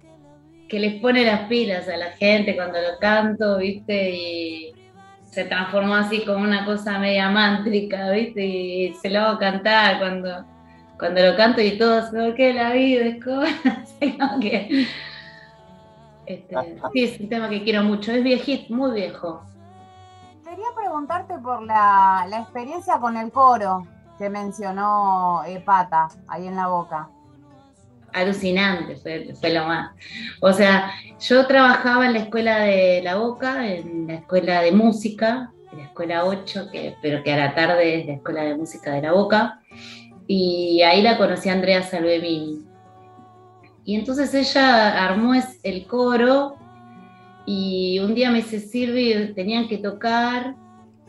que 0.69 0.79
les 0.79 1.01
pone 1.01 1.25
las 1.25 1.41
pilas 1.47 1.87
a 1.89 1.97
la 1.97 2.11
gente 2.11 2.55
cuando 2.55 2.79
lo 2.79 2.97
canto, 2.99 3.57
¿viste? 3.57 4.11
Y 4.11 4.71
se 5.23 5.45
transformó 5.45 5.95
así 5.95 6.21
como 6.21 6.39
una 6.39 6.65
cosa 6.65 6.97
media 6.99 7.29
mántrica, 7.29 8.09
¿viste? 8.11 8.45
Y 8.45 8.93
se 8.93 9.09
lo 9.09 9.19
hago 9.19 9.39
cantar 9.39 9.99
cuando, 9.99 10.45
cuando 10.97 11.21
lo 11.21 11.35
canto 11.35 11.61
y 11.61 11.77
todos, 11.77 12.05
que 12.35 12.53
la 12.53 12.71
vida 12.71 13.05
es 13.05 13.23
como, 13.23 13.41
que... 14.41 14.87
Este, 16.25 16.55
sí, 16.93 17.03
es 17.03 17.19
un 17.21 17.29
tema 17.29 17.49
que 17.49 17.63
quiero 17.63 17.83
mucho, 17.83 18.11
es 18.11 18.21
viejito, 18.21 18.73
muy 18.73 18.91
viejo 18.91 19.41
quería 20.57 20.73
preguntarte 20.75 21.35
por 21.37 21.61
la, 21.61 22.27
experiencia 22.31 22.97
con 22.99 23.15
el 23.15 23.31
coro 23.31 23.85
que 24.17 24.27
mencionó 24.27 25.43
eh, 25.45 25.61
Pata 25.63 26.07
ahí 26.27 26.47
en 26.47 26.55
la 26.55 26.67
boca. 26.67 27.09
Alucinante, 28.11 28.95
fue, 28.95 29.53
lo 29.53 29.65
más. 29.65 29.91
O 30.41 30.51
sea, 30.51 30.91
yo 31.19 31.45
trabajaba 31.45 32.07
en 32.07 32.13
la 32.13 32.19
escuela 32.19 32.61
de 32.61 33.01
La 33.03 33.17
Boca, 33.17 33.67
en 33.67 34.07
la 34.07 34.15
escuela 34.15 34.61
de 34.61 34.71
música, 34.71 35.51
en 35.71 35.77
la 35.77 35.83
escuela 35.83 36.25
8, 36.25 36.69
que, 36.71 36.95
pero 37.03 37.21
que 37.21 37.33
a 37.33 37.37
la 37.37 37.53
tarde 37.53 37.99
es 37.99 38.07
la 38.07 38.13
escuela 38.13 38.41
de 38.41 38.55
música 38.55 38.93
de 38.93 39.03
La 39.03 39.11
Boca, 39.11 39.59
y 40.25 40.81
ahí 40.81 41.03
la 41.03 41.19
conocí 41.19 41.49
a 41.49 41.53
Andrea 41.53 41.83
Salvemini. 41.83 42.65
Y 43.85 43.95
entonces 43.95 44.33
ella 44.33 45.05
armó 45.05 45.33
el 45.61 45.85
coro 45.85 46.56
y 47.49 47.97
un 47.99 48.13
día 48.13 48.29
me 48.29 48.39
dice, 48.39 48.59
Silvi, 48.59 49.33
tenían 49.33 49.69
que 49.69 49.77
tocar 49.77 50.53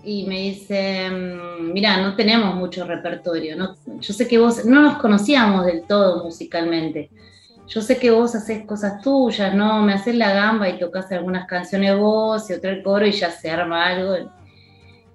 y 0.04 0.24
me 0.24 0.42
dice, 0.42 1.10
mm, 1.10 1.72
mira, 1.72 2.00
no 2.00 2.14
tenemos 2.14 2.54
mucho 2.54 2.86
repertorio, 2.86 3.56
yo 4.00 4.14
sé 4.14 4.28
que 4.28 4.38
vos, 4.38 4.64
no 4.64 4.80
nos 4.80 4.98
conocíamos 4.98 5.66
del 5.66 5.82
todo 5.82 6.22
musicalmente, 6.22 7.10
yo 7.66 7.82
sé 7.82 7.98
que 7.98 8.12
vos 8.12 8.36
haces 8.36 8.64
cosas 8.64 9.02
tuyas, 9.02 9.52
¿no? 9.52 9.82
Me 9.82 9.94
haces 9.94 10.14
la 10.14 10.32
gamba 10.32 10.68
y 10.68 10.78
tocas 10.78 11.10
algunas 11.10 11.46
canciones 11.48 11.96
vos 11.98 12.48
y 12.48 12.52
otro 12.52 12.70
el 12.70 12.84
coro 12.84 13.04
y 13.04 13.12
ya 13.12 13.30
se 13.30 13.50
arma 13.50 13.86
algo. 13.86 14.30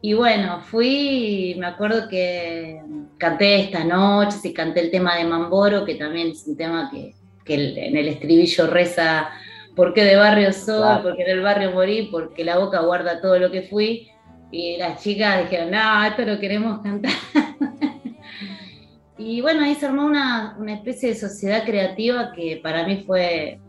Y 0.02 0.14
bueno, 0.14 0.60
fui, 0.60 1.56
me 1.58 1.68
acuerdo 1.68 2.10
que 2.10 2.82
canté 3.18 3.62
esta 3.62 3.86
noche, 3.86 4.38
y 4.44 4.54
canté 4.54 4.82
el 4.82 4.92
tema 4.92 5.16
de 5.16 5.24
Mamboro, 5.24 5.86
que 5.86 5.96
también 5.96 6.32
es 6.32 6.46
un 6.46 6.58
tema 6.58 6.92
que, 6.92 7.16
que 7.46 7.56
en 7.56 7.96
el 7.96 8.10
estribillo 8.10 8.68
reza 8.68 9.30
porque 9.76 10.04
de 10.04 10.16
barrio 10.16 10.54
soy, 10.54 11.02
porque 11.02 11.24
en 11.24 11.30
el 11.32 11.42
barrio 11.42 11.72
morí, 11.72 12.10
porque 12.12 12.44
la 12.44 12.60
boca 12.60 12.82
guarda 12.82 13.22
todo 13.22 13.40
lo 13.40 13.52
que 13.52 13.64
fui. 13.64 14.10
Y 14.52 14.78
las 14.78 15.02
chicas 15.02 15.44
dijeron, 15.44 15.72
no, 15.72 16.04
esto 16.06 16.24
lo 16.26 16.40
queremos 16.40 16.82
cantar. 16.82 17.12
y 19.18 19.42
bueno, 19.42 19.64
ahí 19.64 19.74
se 19.74 19.88
armó 19.88 20.06
una, 20.06 20.56
una 20.60 20.76
especie 20.76 21.10
de 21.10 21.16
sociedad 21.16 21.66
creativa 21.66 22.32
que 22.34 22.60
para 22.62 22.86
mí 22.86 23.04
fue 23.06 23.60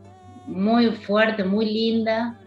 muy 0.46 0.90
fuerte, 0.90 1.42
muy 1.42 1.64
linda. 1.64 2.38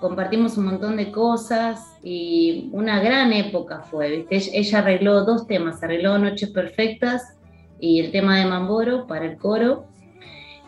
Compartimos 0.00 0.56
un 0.56 0.66
montón 0.66 0.96
de 0.96 1.10
cosas 1.10 1.98
y 2.02 2.70
una 2.72 3.00
gran 3.00 3.32
época 3.32 3.80
fue, 3.90 4.24
¿viste? 4.28 4.56
Ella 4.58 4.78
arregló 4.78 5.24
dos 5.24 5.48
temas, 5.48 5.82
arregló 5.82 6.16
Noches 6.16 6.50
Perfectas 6.50 7.36
y 7.80 8.00
el 8.00 8.12
tema 8.12 8.38
de 8.38 8.46
Mamboro 8.46 9.06
para 9.08 9.24
el 9.24 9.36
coro 9.36 9.90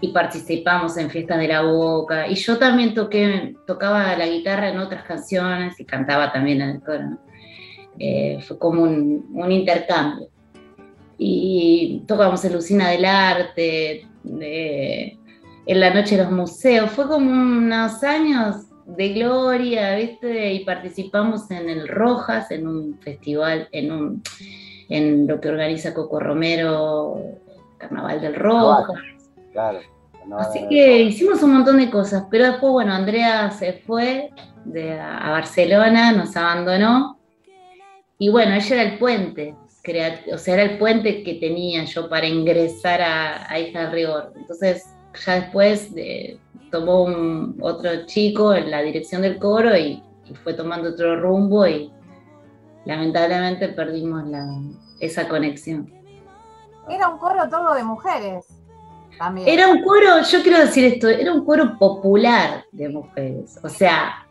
y 0.02 0.08
participamos 0.08 0.96
en 0.96 1.08
Fiestas 1.08 1.38
de 1.38 1.46
la 1.46 1.62
Boca 1.62 2.26
y 2.26 2.34
yo 2.34 2.58
también 2.58 2.92
toqué, 2.92 3.54
tocaba 3.68 4.16
la 4.16 4.26
guitarra 4.26 4.68
en 4.68 4.80
otras 4.80 5.04
canciones 5.04 5.78
y 5.78 5.84
cantaba 5.84 6.32
también 6.32 6.60
en 6.60 6.70
el 6.70 6.82
coro. 6.82 7.18
Eh, 8.00 8.40
fue 8.42 8.58
como 8.58 8.82
un, 8.82 9.30
un, 9.32 9.52
intercambio. 9.52 10.28
Y 11.18 12.02
tocamos 12.08 12.44
en 12.44 12.52
Lucina 12.52 12.90
del 12.90 13.04
Arte, 13.04 14.08
en 14.24 15.80
la 15.80 15.94
noche 15.94 16.16
de 16.16 16.24
los 16.24 16.32
museos. 16.32 16.90
Fue 16.90 17.06
como 17.06 17.30
unos 17.30 18.02
años 18.02 18.56
de 18.84 19.08
gloria, 19.10 19.94
¿viste? 19.94 20.52
Y 20.52 20.64
participamos 20.64 21.48
en 21.52 21.68
el 21.68 21.86
Rojas, 21.86 22.50
en 22.50 22.66
un 22.66 22.98
festival, 22.98 23.68
en, 23.70 23.92
un, 23.92 24.22
en 24.88 25.28
lo 25.28 25.40
que 25.40 25.48
organiza 25.48 25.94
Coco 25.94 26.18
Romero, 26.18 27.22
Carnaval 27.78 28.20
del 28.20 28.34
Rojas. 28.34 29.00
Claro. 29.52 29.80
Así 30.38 30.66
que 30.68 31.02
hicimos 31.02 31.42
un 31.42 31.54
montón 31.54 31.78
de 31.78 31.90
cosas, 31.90 32.26
pero 32.30 32.44
después, 32.46 32.72
bueno, 32.72 32.92
Andrea 32.92 33.50
se 33.50 33.72
fue 33.72 34.30
de, 34.64 35.00
a 35.00 35.30
Barcelona, 35.30 36.12
nos 36.12 36.36
abandonó. 36.36 37.18
Y 38.18 38.30
bueno, 38.30 38.54
ella 38.54 38.82
era 38.82 38.92
el 38.92 38.98
puente, 38.98 39.56
o 40.32 40.38
sea, 40.38 40.54
era 40.54 40.62
el 40.62 40.78
puente 40.78 41.24
que 41.24 41.34
tenía 41.34 41.84
yo 41.84 42.08
para 42.08 42.26
ingresar 42.26 43.02
a, 43.02 43.50
a 43.50 43.58
Hija 43.58 43.86
de 43.86 43.90
Rigor. 43.90 44.32
Entonces, 44.36 44.86
ya 45.26 45.40
después 45.40 45.92
de, 45.92 46.38
tomó 46.72 47.04
un, 47.04 47.58
otro 47.60 48.06
chico 48.06 48.54
en 48.54 48.70
la 48.70 48.82
dirección 48.82 49.22
del 49.22 49.38
coro 49.38 49.76
y, 49.76 50.02
fue 50.44 50.54
tomando 50.54 50.88
otro 50.88 51.20
rumbo 51.20 51.66
y 51.66 51.92
lamentablemente 52.86 53.68
perdimos 53.68 54.26
la, 54.28 54.46
esa 54.98 55.28
conexión. 55.28 55.92
Era 56.88 57.08
un 57.08 57.18
coro 57.18 57.46
todo 57.50 57.74
de 57.74 57.84
mujeres. 57.84 58.46
También. 59.18 59.48
Era 59.48 59.68
un 59.68 59.82
coro, 59.82 60.22
yo 60.22 60.42
quiero 60.42 60.58
decir 60.58 60.84
esto, 60.84 61.08
era 61.08 61.32
un 61.32 61.44
coro 61.44 61.78
popular 61.78 62.64
de 62.72 62.88
mujeres. 62.88 63.58
O 63.62 63.68
sea, 63.68 64.26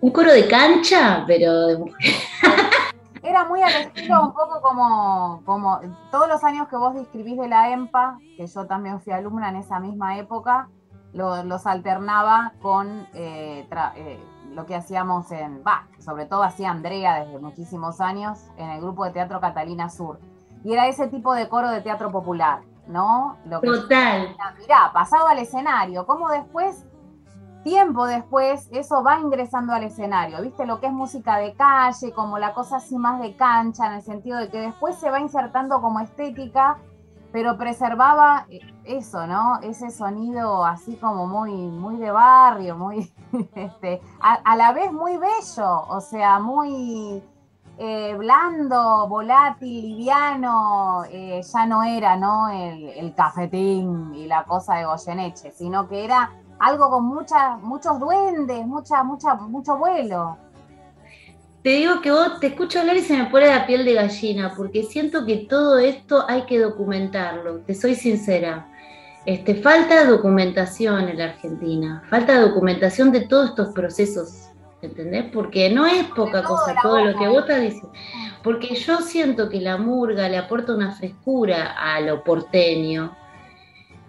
un 0.00 0.10
coro 0.10 0.32
de 0.32 0.48
cancha, 0.48 1.24
pero 1.26 1.66
de 1.66 1.78
mujeres. 1.78 2.16
Era 3.22 3.44
muy 3.44 3.60
al 3.60 3.72
estilo, 3.72 4.22
un 4.22 4.32
poco 4.32 4.62
como, 4.62 5.42
como 5.44 5.80
todos 6.10 6.26
los 6.26 6.42
años 6.42 6.68
que 6.68 6.76
vos 6.76 6.94
describís 6.94 7.38
de 7.38 7.48
la 7.48 7.70
EMPA, 7.70 8.18
que 8.36 8.46
yo 8.46 8.66
también 8.66 9.00
fui 9.00 9.12
alumna 9.12 9.50
en 9.50 9.56
esa 9.56 9.78
misma 9.78 10.18
época, 10.18 10.68
los 11.12 11.66
alternaba 11.66 12.54
con 12.62 13.06
eh, 13.14 13.66
eh, 13.96 14.18
lo 14.54 14.64
que 14.64 14.74
hacíamos 14.74 15.30
en, 15.32 15.62
va, 15.66 15.86
sobre 15.98 16.24
todo 16.26 16.42
hacía 16.42 16.70
Andrea 16.70 17.24
desde 17.24 17.38
muchísimos 17.38 18.00
años 18.00 18.38
en 18.56 18.70
el 18.70 18.80
grupo 18.80 19.04
de 19.04 19.10
teatro 19.10 19.40
Catalina 19.40 19.90
Sur. 19.90 20.18
Y 20.64 20.72
era 20.72 20.88
ese 20.88 21.08
tipo 21.08 21.34
de 21.34 21.48
coro 21.48 21.70
de 21.70 21.82
teatro 21.82 22.10
popular, 22.10 22.60
¿no? 22.90 23.36
Lo 23.46 23.60
Total. 23.60 24.36
mirá, 24.58 24.90
pasado 24.92 25.26
al 25.26 25.38
escenario, 25.38 26.06
como 26.06 26.28
después, 26.28 26.84
tiempo 27.64 28.06
después, 28.06 28.68
eso 28.72 29.02
va 29.02 29.20
ingresando 29.20 29.72
al 29.72 29.84
escenario, 29.84 30.42
¿viste? 30.42 30.66
Lo 30.66 30.80
que 30.80 30.86
es 30.86 30.92
música 30.92 31.38
de 31.38 31.54
calle, 31.54 32.12
como 32.12 32.38
la 32.38 32.54
cosa 32.54 32.76
así 32.76 32.96
más 32.98 33.20
de 33.20 33.36
cancha, 33.36 33.86
en 33.86 33.94
el 33.94 34.02
sentido 34.02 34.38
de 34.38 34.50
que 34.50 34.60
después 34.60 34.96
se 34.96 35.10
va 35.10 35.20
insertando 35.20 35.80
como 35.80 36.00
estética 36.00 36.78
pero 37.32 37.56
preservaba 37.56 38.46
eh, 38.50 38.60
eso, 38.84 39.26
¿no? 39.26 39.60
Ese 39.62 39.90
sonido 39.90 40.64
así 40.64 40.96
como 40.96 41.26
muy, 41.26 41.52
muy 41.52 41.96
de 41.96 42.10
barrio, 42.10 42.76
muy, 42.76 43.12
este, 43.54 44.00
a, 44.20 44.56
la 44.56 44.72
vez 44.72 44.92
muy 44.92 45.16
bello, 45.16 45.86
o 45.88 46.00
sea, 46.00 46.38
muy 46.40 47.22
eh, 47.82 48.14
blando, 48.14 49.08
volátil, 49.08 49.82
liviano, 49.82 51.02
eh, 51.10 51.40
ya 51.42 51.64
no 51.64 51.82
era, 51.82 52.14
¿no? 52.14 52.50
El, 52.50 53.14
cafetín 53.14 54.14
y 54.14 54.26
la 54.26 54.44
cosa 54.44 54.74
de 54.74 54.84
Goyeneche, 54.84 55.50
sino 55.52 55.88
que 55.88 56.04
era 56.04 56.30
algo 56.58 56.90
con 56.90 57.06
mucha, 57.06 57.56
muchos 57.56 57.98
duendes, 57.98 58.66
mucha, 58.66 59.02
mucha, 59.02 59.34
mucho 59.34 59.78
vuelo 59.78 60.36
te 61.62 61.70
digo 61.70 62.00
que 62.00 62.10
vos 62.10 62.40
te 62.40 62.48
escucho 62.48 62.80
hablar 62.80 62.96
y 62.96 63.02
se 63.02 63.16
me 63.16 63.26
pone 63.26 63.46
la 63.46 63.66
piel 63.66 63.84
de 63.84 63.92
gallina, 63.92 64.54
porque 64.56 64.82
siento 64.82 65.26
que 65.26 65.36
todo 65.36 65.78
esto 65.78 66.24
hay 66.26 66.42
que 66.42 66.58
documentarlo, 66.58 67.58
te 67.60 67.74
soy 67.74 67.94
sincera. 67.94 68.66
Este, 69.26 69.54
falta 69.54 70.06
documentación 70.06 71.10
en 71.10 71.18
la 71.18 71.26
Argentina, 71.26 72.02
falta 72.08 72.40
documentación 72.40 73.12
de 73.12 73.26
todos 73.26 73.50
estos 73.50 73.74
procesos, 73.74 74.49
¿entendés? 74.82 75.24
Porque 75.32 75.70
no 75.70 75.86
es 75.86 76.04
poca 76.04 76.42
cosa 76.42 76.74
todo 76.82 77.04
lo 77.04 77.18
que 77.18 77.28
vos 77.28 77.42
estás 77.42 77.60
diciendo. 77.60 77.92
Porque 78.42 78.74
yo 78.74 79.00
siento 79.00 79.48
que 79.48 79.60
la 79.60 79.76
murga 79.76 80.28
le 80.28 80.38
aporta 80.38 80.74
una 80.74 80.92
frescura 80.92 81.74
a 81.78 82.00
lo 82.00 82.24
porteño, 82.24 83.16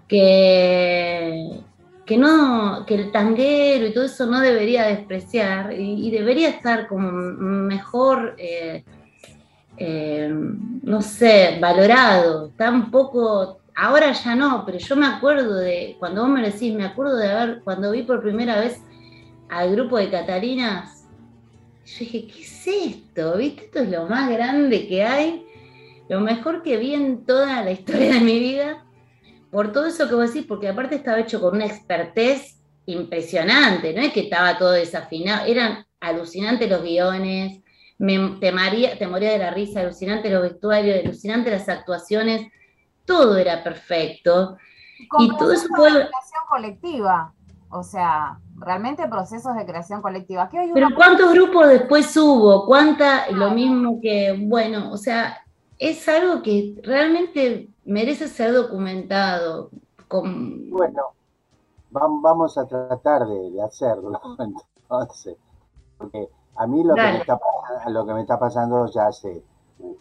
que, 0.07 1.61
que 2.05 2.17
no, 2.17 2.85
que 2.85 2.95
el 2.95 3.11
tanguero 3.11 3.87
y 3.87 3.93
todo 3.93 4.05
eso 4.05 4.25
no 4.25 4.39
debería 4.39 4.83
despreciar 4.83 5.73
y, 5.73 6.09
debería 6.11 6.49
estar 6.49 6.87
como 6.87 7.11
mejor, 7.11 8.35
eh, 8.37 8.83
eh, 9.77 10.29
no 10.31 11.01
sé, 11.01 11.57
valorado. 11.61 12.47
Está 12.47 12.69
un 12.69 12.91
poco, 12.91 13.59
ahora 13.75 14.11
ya 14.13 14.35
no, 14.35 14.63
pero 14.65 14.77
yo 14.77 14.95
me 14.95 15.07
acuerdo 15.07 15.55
de, 15.55 15.95
cuando 15.99 16.21
vos 16.21 16.29
me 16.29 16.41
decís, 16.41 16.73
me 16.73 16.85
acuerdo 16.85 17.17
de 17.17 17.31
haber, 17.31 17.61
cuando 17.63 17.91
vi 17.91 18.03
por 18.03 18.21
primera 18.21 18.59
vez 18.59 18.81
al 19.51 19.75
grupo 19.75 19.97
de 19.97 20.09
Catalinas, 20.09 21.05
yo 21.85 21.99
dije, 21.99 22.27
¿qué 22.27 22.41
es 22.41 22.67
esto? 22.67 23.37
¿Viste? 23.37 23.65
Esto 23.65 23.79
es 23.79 23.89
lo 23.89 24.07
más 24.07 24.29
grande 24.29 24.87
que 24.87 25.03
hay, 25.03 25.45
lo 26.07 26.21
mejor 26.21 26.63
que 26.63 26.77
vi 26.77 26.93
en 26.93 27.25
toda 27.25 27.61
la 27.63 27.71
historia 27.71 28.13
de 28.13 28.21
mi 28.21 28.39
vida 28.39 28.85
por 29.51 29.73
todo 29.73 29.87
eso 29.87 30.07
que 30.07 30.15
vos 30.15 30.33
decís, 30.33 30.47
porque 30.47 30.69
aparte 30.69 30.95
estaba 30.95 31.19
hecho 31.19 31.41
con 31.41 31.55
una 31.55 31.65
expertez 31.65 32.61
impresionante, 32.85 33.93
no 33.93 34.01
es 34.01 34.13
que 34.13 34.21
estaba 34.21 34.57
todo 34.57 34.71
desafinado, 34.71 35.45
eran 35.45 35.85
alucinantes 35.99 36.69
los 36.69 36.81
guiones, 36.81 37.59
me, 37.97 38.37
te, 38.39 38.53
moría 38.53 38.95
de 38.95 39.37
la 39.37 39.51
risa, 39.51 39.81
alucinantes 39.81 40.31
los 40.31 40.43
vestuarios, 40.43 41.03
alucinantes 41.03 41.51
las 41.51 41.67
actuaciones, 41.67 42.47
todo 43.05 43.37
era 43.37 43.61
perfecto. 43.61 44.57
y 45.19 45.37
todo 45.37 45.51
eso 45.51 45.67
fue... 45.75 46.09
colectiva, 46.49 47.33
o 47.69 47.83
sea, 47.83 48.39
realmente 48.61 49.07
procesos 49.07 49.55
de 49.55 49.65
creación 49.65 50.01
colectiva. 50.01 50.49
Pero 50.51 50.87
¿cuántos 50.95 51.33
grupos 51.33 51.67
después 51.67 52.15
hubo? 52.15 52.65
¿Cuánta? 52.65 53.29
Lo 53.31 53.51
mismo 53.51 53.99
que, 54.01 54.37
bueno, 54.47 54.91
o 54.91 54.97
sea, 54.97 55.37
es 55.77 56.07
algo 56.07 56.41
que 56.41 56.79
realmente 56.83 57.69
merece 57.85 58.27
ser 58.27 58.53
documentado. 58.53 59.71
Con... 60.07 60.69
Bueno, 60.69 61.13
vamos 61.89 62.57
a 62.57 62.65
tratar 62.67 63.27
de, 63.27 63.61
hacerlo 63.61 64.19
entonces, 64.39 65.37
porque 65.97 66.29
a 66.55 66.67
mí 66.67 66.83
lo 66.83 66.95
que, 66.95 67.01
me 67.01 67.17
está, 67.17 67.39
lo 67.87 68.05
que 68.05 68.13
me 68.13 68.21
está 68.21 68.39
pasando 68.39 68.85
ya 68.87 69.07
hace 69.07 69.43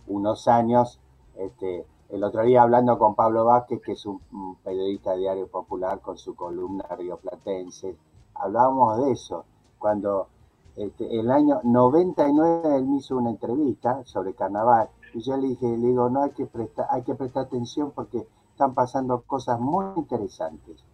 unos 0.06 0.48
años, 0.48 1.00
este, 1.36 1.86
el 2.10 2.24
otro 2.24 2.42
día 2.42 2.62
hablando 2.62 2.98
con 2.98 3.14
Pablo 3.14 3.44
Vázquez, 3.44 3.80
que 3.80 3.92
es 3.92 4.04
un, 4.04 4.20
periodista 4.64 5.12
de 5.12 5.18
Diario 5.18 5.48
Popular 5.48 6.00
con 6.00 6.18
su 6.18 6.34
columna 6.34 6.84
rioplatense, 6.98 7.96
hablábamos 8.40 9.04
de 9.04 9.12
eso, 9.12 9.44
cuando 9.78 10.28
este, 10.76 11.18
el 11.18 11.30
año 11.30 11.60
99 11.62 12.76
él 12.76 12.86
me 12.86 12.96
hizo 12.96 13.16
una 13.16 13.30
entrevista 13.30 14.02
sobre 14.04 14.34
carnaval 14.34 14.88
y 15.14 15.20
yo 15.20 15.36
le 15.36 15.48
dije, 15.48 15.76
le 15.76 15.88
digo, 15.88 16.08
no 16.08 16.22
hay 16.22 16.30
que 16.30 16.46
prestar, 16.46 16.86
hay 16.90 17.02
que 17.02 17.14
prestar 17.14 17.44
atención 17.46 17.92
porque 17.94 18.26
están 18.50 18.74
pasando 18.74 19.22
cosas 19.22 19.58
muy 19.58 19.84
interesantes, 19.96 20.84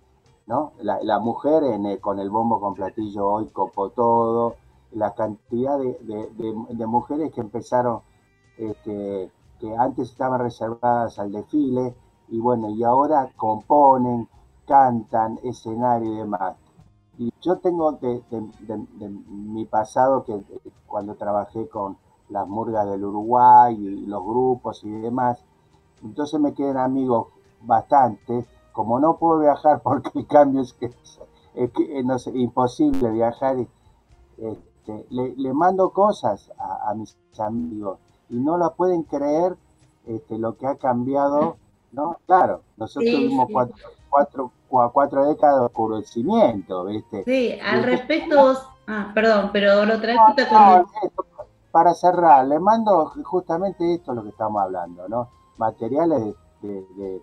¿no? 0.46 0.72
La, 0.80 1.18
mujer 1.18 1.62
con 2.00 2.18
el 2.18 2.30
bombo 2.30 2.60
con 2.60 2.74
platillo 2.74 3.26
hoy 3.26 3.46
copó 3.48 3.90
todo, 3.90 4.54
la 4.92 5.14
cantidad 5.14 5.78
de, 5.78 6.86
mujeres 6.86 7.32
que 7.32 7.40
empezaron, 7.40 8.00
este, 8.56 9.30
que 9.60 9.76
antes 9.76 10.10
estaban 10.10 10.40
reservadas 10.40 11.18
al 11.18 11.32
desfile, 11.32 11.94
y 12.28 12.40
bueno, 12.40 12.70
y 12.70 12.82
ahora 12.82 13.30
componen, 13.36 14.28
cantan, 14.66 15.38
escenario 15.42 16.12
y 16.12 16.16
demás. 16.16 16.56
Y 17.18 17.32
yo 17.40 17.56
tengo 17.58 17.92
de, 17.92 18.22
mi 19.28 19.64
pasado 19.64 20.24
que 20.24 20.42
cuando 20.86 21.14
trabajé 21.14 21.68
con 21.68 21.96
las 22.28 22.46
murgas 22.46 22.88
del 22.90 23.04
Uruguay 23.04 23.74
y 23.74 24.06
los 24.06 24.22
grupos 24.24 24.84
y 24.84 24.90
demás. 24.90 25.42
Entonces 26.02 26.40
me 26.40 26.52
quedan 26.54 26.78
amigos 26.78 27.28
bastante. 27.62 28.44
Como 28.72 29.00
no 29.00 29.16
puedo 29.16 29.40
viajar 29.40 29.80
porque 29.84 30.10
el 30.14 30.26
cambio 30.26 30.62
es 30.62 30.72
que 30.74 30.90
es, 31.54 31.70
que, 31.72 32.02
no 32.04 32.18
sé, 32.18 32.32
imposible 32.34 33.10
viajar, 33.10 33.56
este, 34.36 35.06
le, 35.08 35.52
mando 35.54 35.90
cosas 35.90 36.52
a, 36.58 36.92
mis 36.94 37.16
amigos 37.38 37.98
y 38.28 38.36
no 38.36 38.58
la 38.58 38.70
pueden 38.74 39.04
creer 39.04 39.56
este, 40.04 40.38
lo 40.38 40.58
que 40.58 40.66
ha 40.66 40.76
cambiado 40.76 41.56
¿no? 41.92 42.18
Claro, 42.26 42.62
nosotros 42.76 43.10
tuvimos 43.10 43.48
cuatro, 43.50 43.74
cuatro, 44.68 45.26
décadas 45.26 45.60
de 45.60 45.64
oscurecimiento, 45.66 46.84
¿viste? 46.84 47.24
Sí, 47.24 47.58
al 47.60 47.82
respecto, 47.82 48.54
ah, 48.86 49.10
perdón, 49.14 49.50
pero 49.52 49.84
lo 49.84 50.00
traes 50.00 50.18
Para 51.70 51.94
cerrar, 51.94 52.46
le 52.46 52.58
mando 52.58 53.12
justamente 53.24 53.94
esto 53.94 54.14
lo 54.14 54.22
que 54.22 54.30
estamos 54.30 54.62
hablando, 54.62 55.08
¿no? 55.08 55.28
Materiales 55.58 56.34
de, 56.62 57.22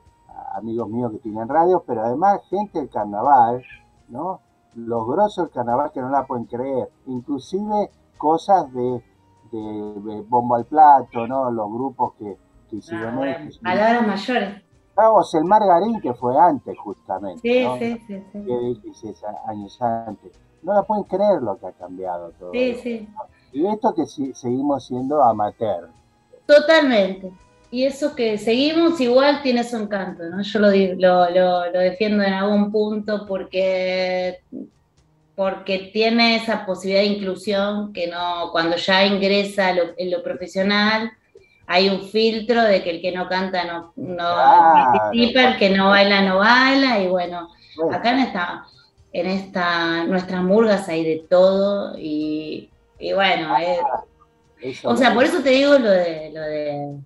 amigos 0.55 0.89
míos 0.89 1.11
que 1.11 1.19
tienen 1.19 1.47
radio, 1.47 1.83
pero 1.85 2.01
además 2.03 2.41
gente 2.49 2.79
del 2.79 2.89
carnaval, 2.89 3.63
¿no? 4.09 4.41
Los 4.75 5.07
grosos 5.07 5.45
del 5.45 5.53
carnaval 5.53 5.91
que 5.91 6.01
no 6.01 6.09
la 6.09 6.25
pueden 6.25 6.45
creer, 6.45 6.89
inclusive 7.07 7.91
cosas 8.17 8.71
de, 8.73 9.03
de, 9.51 10.21
bombo 10.27 10.55
al 10.55 10.65
plato, 10.65 11.27
¿no? 11.27 11.51
Los 11.51 11.71
grupos 11.71 12.13
que, 12.13 12.37
que 12.69 12.77
hicieron 12.77 13.23
ah, 13.23 13.37
Palabras 13.61 14.07
mayores. 14.07 14.63
Vamos, 14.95 15.33
el 15.33 15.43
Margarín 15.43 15.99
que 16.01 16.13
fue 16.13 16.37
antes 16.37 16.77
justamente. 16.77 17.41
Sí, 17.41 17.65
sí, 17.79 18.03
sí, 18.07 18.23
sí. 18.31 18.39
Que 18.45 18.59
16 18.83 19.23
años 19.47 19.81
antes. 19.81 20.31
No 20.61 20.73
la 20.73 20.83
pueden 20.83 21.03
creer 21.05 21.41
lo 21.41 21.57
que 21.57 21.67
ha 21.67 21.71
cambiado 21.71 22.31
todo. 22.39 22.51
Sí, 22.51 22.75
sí. 22.75 23.07
Y 23.51 23.65
esto 23.65 23.93
que 23.93 24.05
seguimos 24.05 24.85
siendo 24.85 25.21
amateur. 25.21 25.89
Totalmente. 26.45 27.31
Y 27.71 27.85
eso 27.85 28.15
que 28.15 28.37
seguimos 28.37 29.01
igual 29.01 29.41
tiene 29.41 29.63
su 29.63 29.77
encanto, 29.77 30.23
¿no? 30.29 30.41
Yo 30.43 30.59
lo, 30.59 30.69
lo, 30.69 31.71
lo, 31.71 31.79
defiendo 31.79 32.23
en 32.23 32.33
algún 32.33 32.71
punto 32.71 33.25
porque, 33.27 34.41
porque 35.35 35.89
tiene 35.91 36.35
esa 36.35 36.67
posibilidad 36.67 37.01
de 37.01 37.17
inclusión 37.17 37.91
que 37.91 38.07
no, 38.07 38.51
cuando 38.51 38.77
ya 38.77 39.05
ingresa 39.07 39.71
en 39.71 40.11
lo 40.11 40.21
profesional, 40.21 41.11
hay 41.67 41.89
un 41.89 42.03
filtro 42.03 42.61
de 42.63 42.83
que 42.83 42.89
el 42.91 43.01
que 43.01 43.11
no 43.11 43.27
canta 43.27 43.63
no, 43.63 43.93
participa, 44.17 45.43
el 45.43 45.57
que 45.57 45.69
no 45.69 45.89
baila 45.89 46.21
no 46.21 46.39
baila, 46.39 46.99
y 46.99 47.07
bueno, 47.07 47.49
acá 47.91 48.11
en 48.11 48.19
esta, 48.19 48.65
en 49.13 49.27
esta, 49.27 50.03
nuestras 50.05 50.43
murgas 50.43 50.87
hay 50.89 51.03
de 51.03 51.25
todo, 51.29 51.97
y, 51.97 52.69
bueno, 53.15 53.55
ah, 53.55 54.03
o 54.83 54.97
sea, 54.97 55.13
por 55.13 55.23
eso 55.23 55.41
te 55.41 55.51
digo 55.51 55.77
lo 55.77 55.89
de, 55.89 56.31
lo 56.33 56.41
de, 56.41 56.97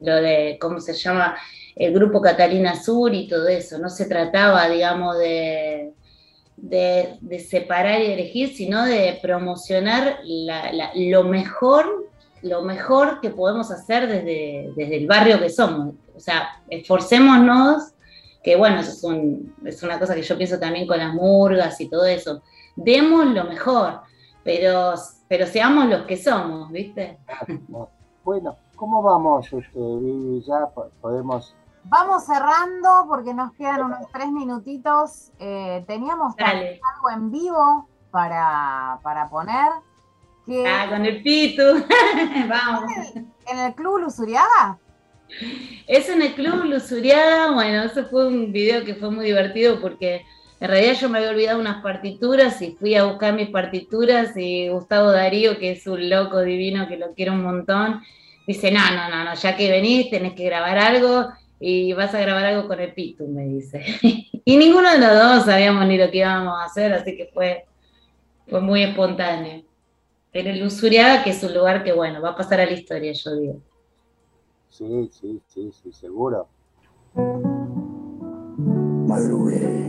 lo 0.00 0.14
de, 0.16 0.58
¿cómo 0.60 0.80
se 0.80 0.94
llama? 0.94 1.36
El 1.74 1.92
grupo 1.92 2.20
Catalina 2.20 2.74
Sur 2.80 3.14
y 3.14 3.28
todo 3.28 3.48
eso, 3.48 3.78
no 3.78 3.88
se 3.88 4.06
trataba, 4.06 4.68
digamos, 4.68 5.16
de, 5.18 5.92
de, 6.56 7.38
separar 7.38 8.00
y 8.00 8.12
elegir, 8.12 8.54
sino 8.54 8.84
de 8.84 9.18
promocionar 9.22 10.18
lo 10.24 11.24
mejor 11.24 12.08
lo 12.42 12.62
mejor 12.62 13.20
que 13.20 13.30
podemos 13.30 13.70
hacer 13.70 14.08
desde, 14.08 14.72
desde 14.76 14.96
el 14.96 15.06
barrio 15.06 15.38
que 15.38 15.50
somos. 15.50 15.94
O 16.14 16.20
sea, 16.20 16.62
esforcémonos, 16.68 17.94
que 18.42 18.56
bueno, 18.56 18.80
eso 18.80 19.12
es, 19.12 19.22
es 19.64 19.82
una 19.82 19.98
cosa 19.98 20.14
que 20.14 20.22
yo 20.22 20.36
pienso 20.36 20.58
también 20.58 20.86
con 20.86 20.98
las 20.98 21.14
murgas 21.14 21.80
y 21.80 21.88
todo 21.88 22.04
eso. 22.04 22.42
Demos 22.76 23.26
lo 23.26 23.44
mejor, 23.44 24.00
pero, 24.44 24.94
pero 25.28 25.46
seamos 25.46 25.86
los 25.86 26.02
que 26.06 26.16
somos, 26.16 26.70
¿viste? 26.70 27.18
Bueno, 28.24 28.56
¿cómo 28.76 29.02
vamos, 29.02 29.46
este, 29.52 30.42
Ya 30.46 30.66
podemos... 31.00 31.54
Vamos 31.84 32.24
cerrando 32.24 33.06
porque 33.08 33.32
nos 33.32 33.52
quedan 33.52 33.84
unos 33.84 34.06
tres 34.12 34.30
minutitos. 34.30 35.32
Eh, 35.38 35.82
teníamos 35.86 36.34
algo 36.38 37.10
en 37.10 37.30
vivo 37.30 37.88
para, 38.10 38.98
para 39.02 39.28
poner. 39.30 39.70
Ah, 40.66 40.86
con 40.88 41.04
el 41.04 41.22
Pitu. 41.22 41.62
Vamos. 42.48 42.90
¿En 43.46 43.58
el 43.58 43.74
Club 43.74 43.98
Lusuriada? 44.00 44.78
Es 45.86 46.08
en 46.08 46.22
el 46.22 46.34
Club 46.34 46.64
Lusuriada. 46.64 47.52
Bueno, 47.52 47.82
ese 47.82 48.04
fue 48.04 48.26
un 48.26 48.50
video 48.52 48.84
que 48.84 48.94
fue 48.94 49.10
muy 49.10 49.26
divertido 49.26 49.80
porque 49.80 50.22
en 50.60 50.68
realidad 50.68 50.94
yo 51.00 51.08
me 51.08 51.18
había 51.18 51.30
olvidado 51.30 51.60
unas 51.60 51.82
partituras 51.82 52.60
y 52.62 52.72
fui 52.72 52.94
a 52.94 53.04
buscar 53.04 53.34
mis 53.34 53.50
partituras 53.50 54.36
y 54.36 54.68
Gustavo 54.68 55.12
Darío, 55.12 55.58
que 55.58 55.72
es 55.72 55.86
un 55.86 56.08
loco 56.08 56.40
divino 56.40 56.88
que 56.88 56.96
lo 56.96 57.12
quiero 57.14 57.32
un 57.32 57.42
montón, 57.42 58.02
dice, 58.46 58.70
no, 58.70 58.80
no, 58.90 59.08
no, 59.08 59.24
no, 59.24 59.34
ya 59.34 59.54
que 59.54 59.70
venís 59.70 60.10
tenés 60.10 60.32
que 60.32 60.44
grabar 60.44 60.78
algo 60.78 61.28
y 61.60 61.92
vas 61.92 62.14
a 62.14 62.20
grabar 62.20 62.46
algo 62.46 62.66
con 62.66 62.80
el 62.80 62.92
Pitu, 62.92 63.28
me 63.28 63.44
dice. 63.44 63.84
y 64.44 64.56
ninguno 64.56 64.90
de 64.90 64.98
los 64.98 65.14
dos 65.14 65.44
sabíamos 65.44 65.86
ni 65.86 65.98
lo 65.98 66.10
que 66.10 66.18
íbamos 66.18 66.58
a 66.58 66.64
hacer, 66.64 66.92
así 66.92 67.16
que 67.16 67.26
fue, 67.32 67.66
fue 68.48 68.60
muy 68.60 68.82
espontáneo 68.82 69.67
en 70.32 70.46
el 70.46 70.62
Usuriaga, 70.64 71.24
que 71.24 71.30
es 71.30 71.42
un 71.42 71.54
lugar 71.54 71.82
que, 71.84 71.92
bueno, 71.92 72.20
va 72.20 72.30
a 72.30 72.36
pasar 72.36 72.60
a 72.60 72.66
la 72.66 72.72
historia, 72.72 73.12
yo 73.12 73.34
digo. 73.36 73.60
Sí, 74.68 75.10
sí, 75.12 75.40
sí, 75.48 75.70
sí, 75.72 75.92
seguro. 75.92 76.46
Madrugué 79.06 79.88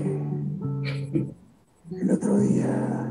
el 1.92 2.12
otro 2.12 2.38
día 2.40 3.10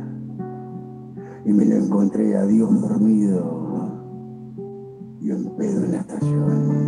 y 1.44 1.52
me 1.52 1.64
lo 1.66 1.76
encontré 1.76 2.36
a 2.36 2.46
Dios 2.46 2.80
dormido 2.80 3.68
y 5.20 5.30
un 5.30 5.56
pedo 5.56 5.84
en 5.84 5.92
la 5.92 5.98
estación. 5.98 6.78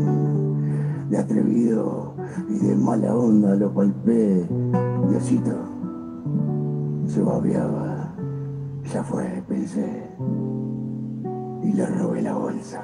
De 1.11 1.19
atrevido 1.19 2.15
y 2.49 2.67
de 2.67 2.75
mala 2.77 3.15
onda 3.15 3.55
lo 3.55 3.73
palpé. 3.73 4.47
Diosito 5.09 5.57
se 7.07 7.21
babeaba. 7.21 7.90
Ya 8.93 9.05
fue, 9.05 9.43
pensé. 9.47 10.03
Y 11.63 11.73
le 11.73 11.87
robé 11.87 12.23
la 12.23 12.35
bolsa. 12.35 12.83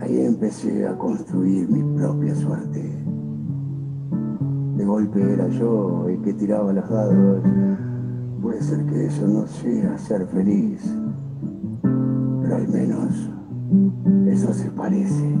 Ahí 0.00 0.20
empecé 0.20 0.86
a 0.86 0.96
construir 0.98 1.68
mi 1.68 1.82
propia 1.96 2.34
suerte. 2.34 2.82
De 4.76 4.84
golpe 4.84 5.32
era 5.32 5.48
yo 5.48 6.08
el 6.08 6.20
que 6.22 6.34
tiraba 6.34 6.72
los 6.72 6.88
dados. 6.88 7.42
Puede 8.42 8.60
ser 8.62 8.84
que 8.86 9.06
eso 9.06 9.26
no 9.26 9.46
sea 9.46 9.96
ser 9.96 10.26
feliz, 10.26 10.82
pero 12.42 12.56
al 12.56 12.68
menos 12.68 13.30
eso 14.26 14.52
se 14.52 14.70
parece. 14.70 15.36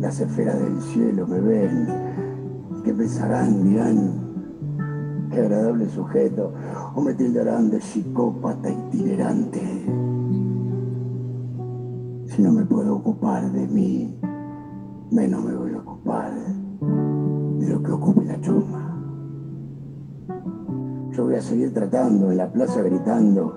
Las 0.00 0.20
esferas 0.20 0.58
del 0.58 0.80
cielo 0.80 1.26
me 1.26 1.40
ven, 1.40 1.86
que 2.84 2.94
pensarán, 2.94 3.64
dirán, 3.64 4.23
agradable 5.38 5.88
sujeto, 5.88 6.52
o 6.94 7.00
me 7.00 7.14
tildarán 7.14 7.70
de 7.70 7.80
psicópata 7.80 8.70
itinerante. 8.70 9.60
Si 12.26 12.42
no 12.42 12.52
me 12.52 12.64
puedo 12.64 12.96
ocupar 12.96 13.50
de 13.52 13.66
mí, 13.66 14.18
menos 15.10 15.44
me 15.44 15.54
voy 15.54 15.72
a 15.74 15.78
ocupar 15.78 16.32
de 17.58 17.68
lo 17.68 17.82
que 17.82 17.92
ocupe 17.92 18.24
la 18.24 18.40
chuma. 18.40 18.90
Yo 21.12 21.24
voy 21.24 21.36
a 21.36 21.40
seguir 21.40 21.72
tratando 21.72 22.32
en 22.32 22.38
la 22.38 22.50
plaza 22.50 22.82
gritando, 22.82 23.54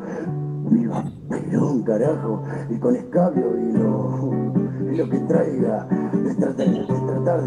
viva 0.70 1.04
Perón, 1.28 1.84
carajo, 1.84 2.44
y 2.70 2.78
con 2.78 2.96
escabio 2.96 3.58
y 3.58 3.72
lo, 3.74 4.57
lo 4.98 5.08
que 5.08 5.20
traiga, 5.20 5.88
de 6.12 6.34
tratar, 6.34 6.68
de 6.68 6.86
tratar 6.86 7.44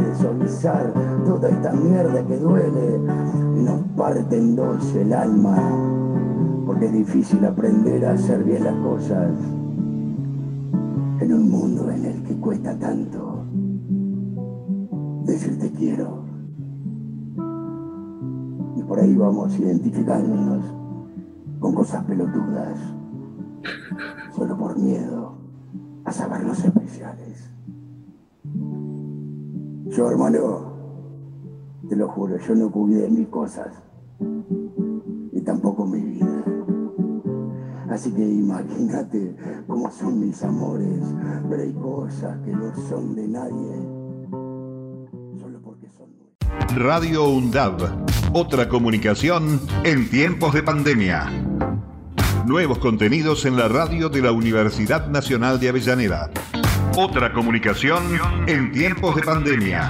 toda 1.24 1.48
esta 1.48 1.72
mierda 1.72 2.24
que 2.24 2.36
duele 2.36 3.00
y 3.56 3.62
nos 3.62 3.82
parte 3.96 4.38
en 4.38 4.54
dos 4.54 4.94
el 4.94 5.12
alma, 5.12 5.56
porque 6.64 6.86
es 6.86 6.92
difícil 6.92 7.44
aprender 7.44 8.06
a 8.06 8.12
hacer 8.12 8.44
bien 8.44 8.62
las 8.62 8.74
cosas 8.76 9.32
en 11.20 11.32
un 11.32 11.50
mundo 11.50 11.90
en 11.90 12.04
el 12.04 12.22
que 12.22 12.36
cuesta 12.36 12.78
tanto 12.78 13.44
decir 15.24 15.58
te 15.58 15.72
quiero. 15.72 16.20
Y 18.76 18.82
por 18.84 19.00
ahí 19.00 19.16
vamos 19.16 19.58
identificándonos 19.58 20.64
con 21.58 21.74
cosas 21.74 22.04
pelotudas 22.04 22.78
solo 24.36 24.56
por 24.56 24.78
miedo 24.78 25.39
a 26.10 26.12
sabernos 26.12 26.58
especiales. 26.64 27.48
Yo, 29.86 30.10
hermano, 30.10 30.72
te 31.88 31.94
lo 31.94 32.08
juro, 32.08 32.36
yo 32.36 32.54
no 32.56 32.70
cuidé 32.70 33.08
mis 33.08 33.28
cosas, 33.28 33.68
y 34.18 35.40
tampoco 35.42 35.86
mi 35.86 36.00
vida. 36.00 36.44
Así 37.88 38.10
que 38.12 38.28
imagínate 38.28 39.36
cómo 39.68 39.88
son 39.90 40.18
mis 40.18 40.42
amores, 40.42 41.00
pero 41.48 41.62
hay 41.62 41.72
cosas 41.74 42.38
que 42.40 42.52
no 42.52 42.74
son 42.88 43.14
de 43.14 43.28
nadie, 43.28 43.76
solo 45.40 45.61
porque 45.62 45.88
son 45.90 46.08
Radio 46.76 47.28
UNDAV, 47.28 47.88
otra 48.32 48.68
comunicación 48.68 49.61
en 49.84 50.11
tiempos 50.11 50.54
de 50.54 50.62
pandemia. 50.64 51.49
Nuevos 52.51 52.78
contenidos 52.78 53.44
en 53.44 53.57
la 53.57 53.68
radio 53.68 54.09
de 54.09 54.22
la 54.22 54.32
Universidad 54.32 55.07
Nacional 55.07 55.61
de 55.61 55.68
Avellaneda. 55.68 56.32
Otra 56.96 57.32
comunicación 57.32 58.03
en 58.48 58.72
tiempos 58.72 59.14
de 59.14 59.22
pandemia. 59.22 59.88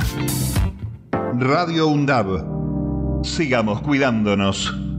Radio 1.39 1.87
UNDAB. 1.87 3.25
Sigamos 3.25 3.81
cuidándonos. 3.81 4.90